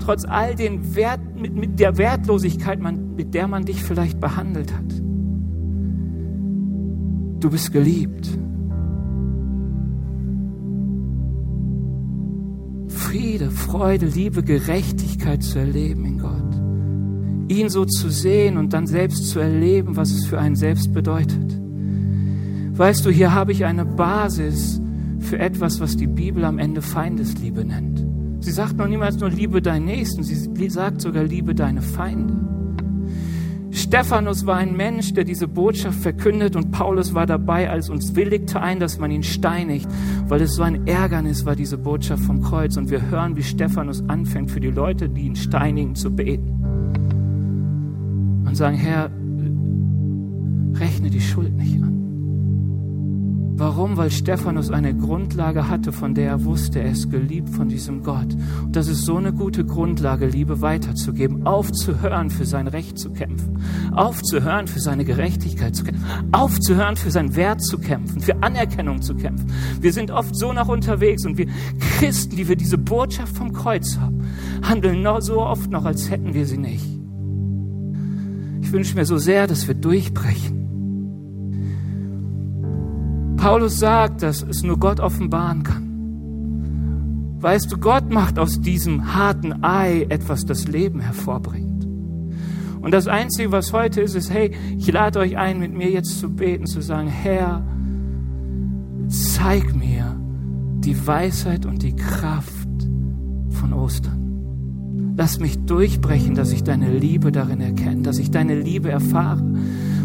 [0.03, 4.73] trotz all den Wert, mit, mit der Wertlosigkeit, man, mit der man dich vielleicht behandelt
[4.73, 4.93] hat.
[7.41, 8.29] Du bist geliebt.
[12.89, 16.42] Friede, Freude, Liebe, Gerechtigkeit zu erleben in Gott.
[17.49, 21.61] Ihn so zu sehen und dann selbst zu erleben, was es für einen selbst bedeutet.
[22.75, 24.81] Weißt du, hier habe ich eine Basis
[25.21, 28.05] für etwas, was die Bibel am Ende Feindesliebe nennt.
[28.41, 32.35] Sie sagt noch niemals nur, liebe deinen Nächsten, sie sagt sogar, liebe deine Feinde.
[33.71, 38.61] Stephanus war ein Mensch, der diese Botschaft verkündet und Paulus war dabei, als uns willigte
[38.61, 39.89] ein, dass man ihn steinigt,
[40.29, 42.77] weil es so ein Ärgernis war, diese Botschaft vom Kreuz.
[42.77, 46.62] Und wir hören, wie Stephanus anfängt, für die Leute, die ihn steinigen, zu beten.
[48.53, 49.11] Und sagen, Herr,
[50.79, 53.55] rechne die Schuld nicht an.
[53.57, 53.97] Warum?
[53.97, 58.37] Weil Stephanus eine Grundlage hatte, von der er wusste, er ist geliebt von diesem Gott.
[58.63, 63.59] Und das ist so eine gute Grundlage, Liebe weiterzugeben, aufzuhören, für sein Recht zu kämpfen,
[63.93, 69.15] aufzuhören, für seine Gerechtigkeit zu kämpfen, aufzuhören, für seinen Wert zu kämpfen, für Anerkennung zu
[69.15, 69.51] kämpfen.
[69.81, 71.47] Wir sind oft so noch unterwegs und wir
[71.99, 74.27] Christen, die wir diese Botschaft vom Kreuz haben,
[74.63, 77.02] handeln so oft noch, als hätten wir sie nicht.
[78.73, 80.63] Ich wünsche mir so sehr, dass wir durchbrechen
[83.37, 87.37] Paulus sagt, dass es nur Gott offenbaren kann.
[87.39, 91.85] Weißt du, Gott macht aus diesem harten Ei etwas, das Leben hervorbringt.
[92.81, 96.19] Und das Einzige, was heute ist, ist, hey, ich lade euch ein, mit mir jetzt
[96.19, 97.63] zu beten, zu sagen, Herr,
[99.09, 100.17] zeig mir
[100.79, 102.69] die Weisheit und die Kraft
[103.51, 104.22] von Ostern.
[105.17, 109.45] Lass mich durchbrechen, dass ich deine Liebe darin erkenne, dass ich deine Liebe erfahre,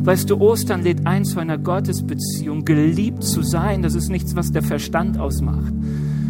[0.07, 3.81] Weißt du, Ostern lädt ein zu einer Gottesbeziehung, geliebt zu sein.
[3.81, 5.73] Das ist nichts, was der Verstand ausmacht.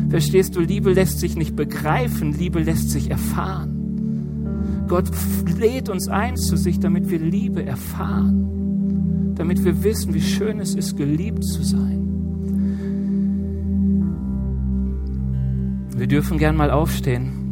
[0.09, 4.85] Verstehst du, Liebe lässt sich nicht begreifen, Liebe lässt sich erfahren.
[4.87, 5.11] Gott
[5.59, 10.73] lädt uns ein zu sich, damit wir Liebe erfahren, damit wir wissen, wie schön es
[10.73, 12.07] ist, geliebt zu sein.
[15.95, 17.46] Wir dürfen gern mal aufstehen.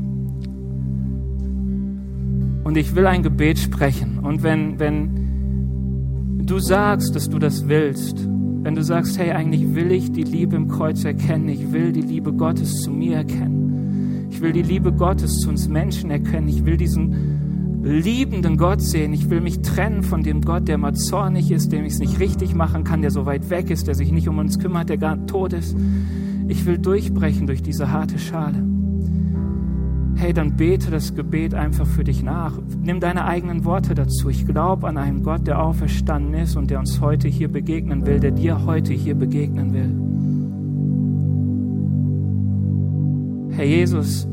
[2.66, 4.20] Und ich will ein Gebet sprechen.
[4.20, 8.28] Und wenn, wenn, du sagst, dass du das willst,
[8.64, 12.02] wenn du sagst, hey, eigentlich will ich die Liebe im Kreuz erkennen, ich will die
[12.02, 16.66] Liebe Gottes zu mir erkennen, ich will die Liebe Gottes zu uns Menschen erkennen, ich
[16.66, 21.52] will diesen liebenden Gott sehen, ich will mich trennen von dem Gott, der mal zornig
[21.52, 24.12] ist, dem ich es nicht richtig machen kann, der so weit weg ist, der sich
[24.12, 25.76] nicht um uns kümmert, der gar tot ist.
[26.48, 28.75] Ich will durchbrechen durch diese harte Schale
[30.16, 32.54] hey, dann bete das Gebet einfach für dich nach.
[32.82, 34.30] Nimm deine eigenen Worte dazu.
[34.30, 38.20] Ich glaube an einen Gott, der auferstanden ist und der uns heute hier begegnen will,
[38.20, 39.92] der dir heute hier begegnen will.
[43.58, 44.28] Herr Jesus,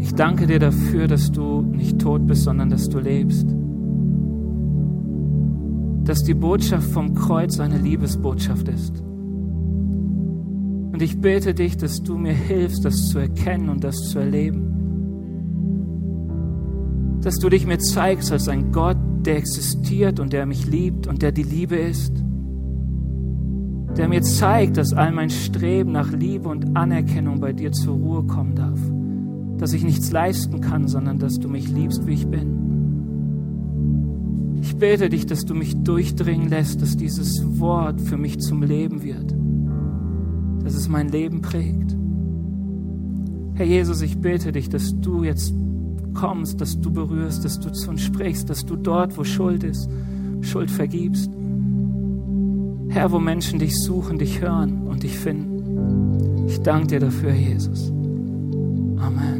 [0.00, 3.46] ich danke dir dafür, dass du nicht tot bist, sondern dass du lebst.
[6.04, 9.02] Dass die Botschaft vom Kreuz eine Liebesbotschaft ist.
[11.00, 14.66] Und ich bete dich, dass du mir hilfst, das zu erkennen und das zu erleben.
[17.22, 21.22] Dass du dich mir zeigst als ein Gott, der existiert und der mich liebt und
[21.22, 22.12] der die Liebe ist.
[23.96, 28.24] der mir zeigt, dass all mein Streben nach Liebe und Anerkennung bei dir zur Ruhe
[28.24, 28.78] kommen darf,
[29.56, 32.58] dass ich nichts leisten kann, sondern dass du mich liebst, wie ich bin.
[34.60, 39.02] Ich bete dich, dass du mich durchdringen lässt, dass dieses Wort für mich zum Leben
[39.02, 39.34] wird,
[40.70, 41.96] dass es mein Leben prägt.
[43.54, 45.52] Herr Jesus, ich bete dich, dass du jetzt
[46.14, 49.90] kommst, dass du berührst, dass du zu uns sprichst, dass du dort, wo Schuld ist,
[50.42, 51.28] Schuld vergibst.
[52.88, 56.46] Herr, wo Menschen dich suchen, dich hören und dich finden.
[56.46, 57.90] Ich danke dir dafür, Jesus.
[58.96, 59.39] Amen.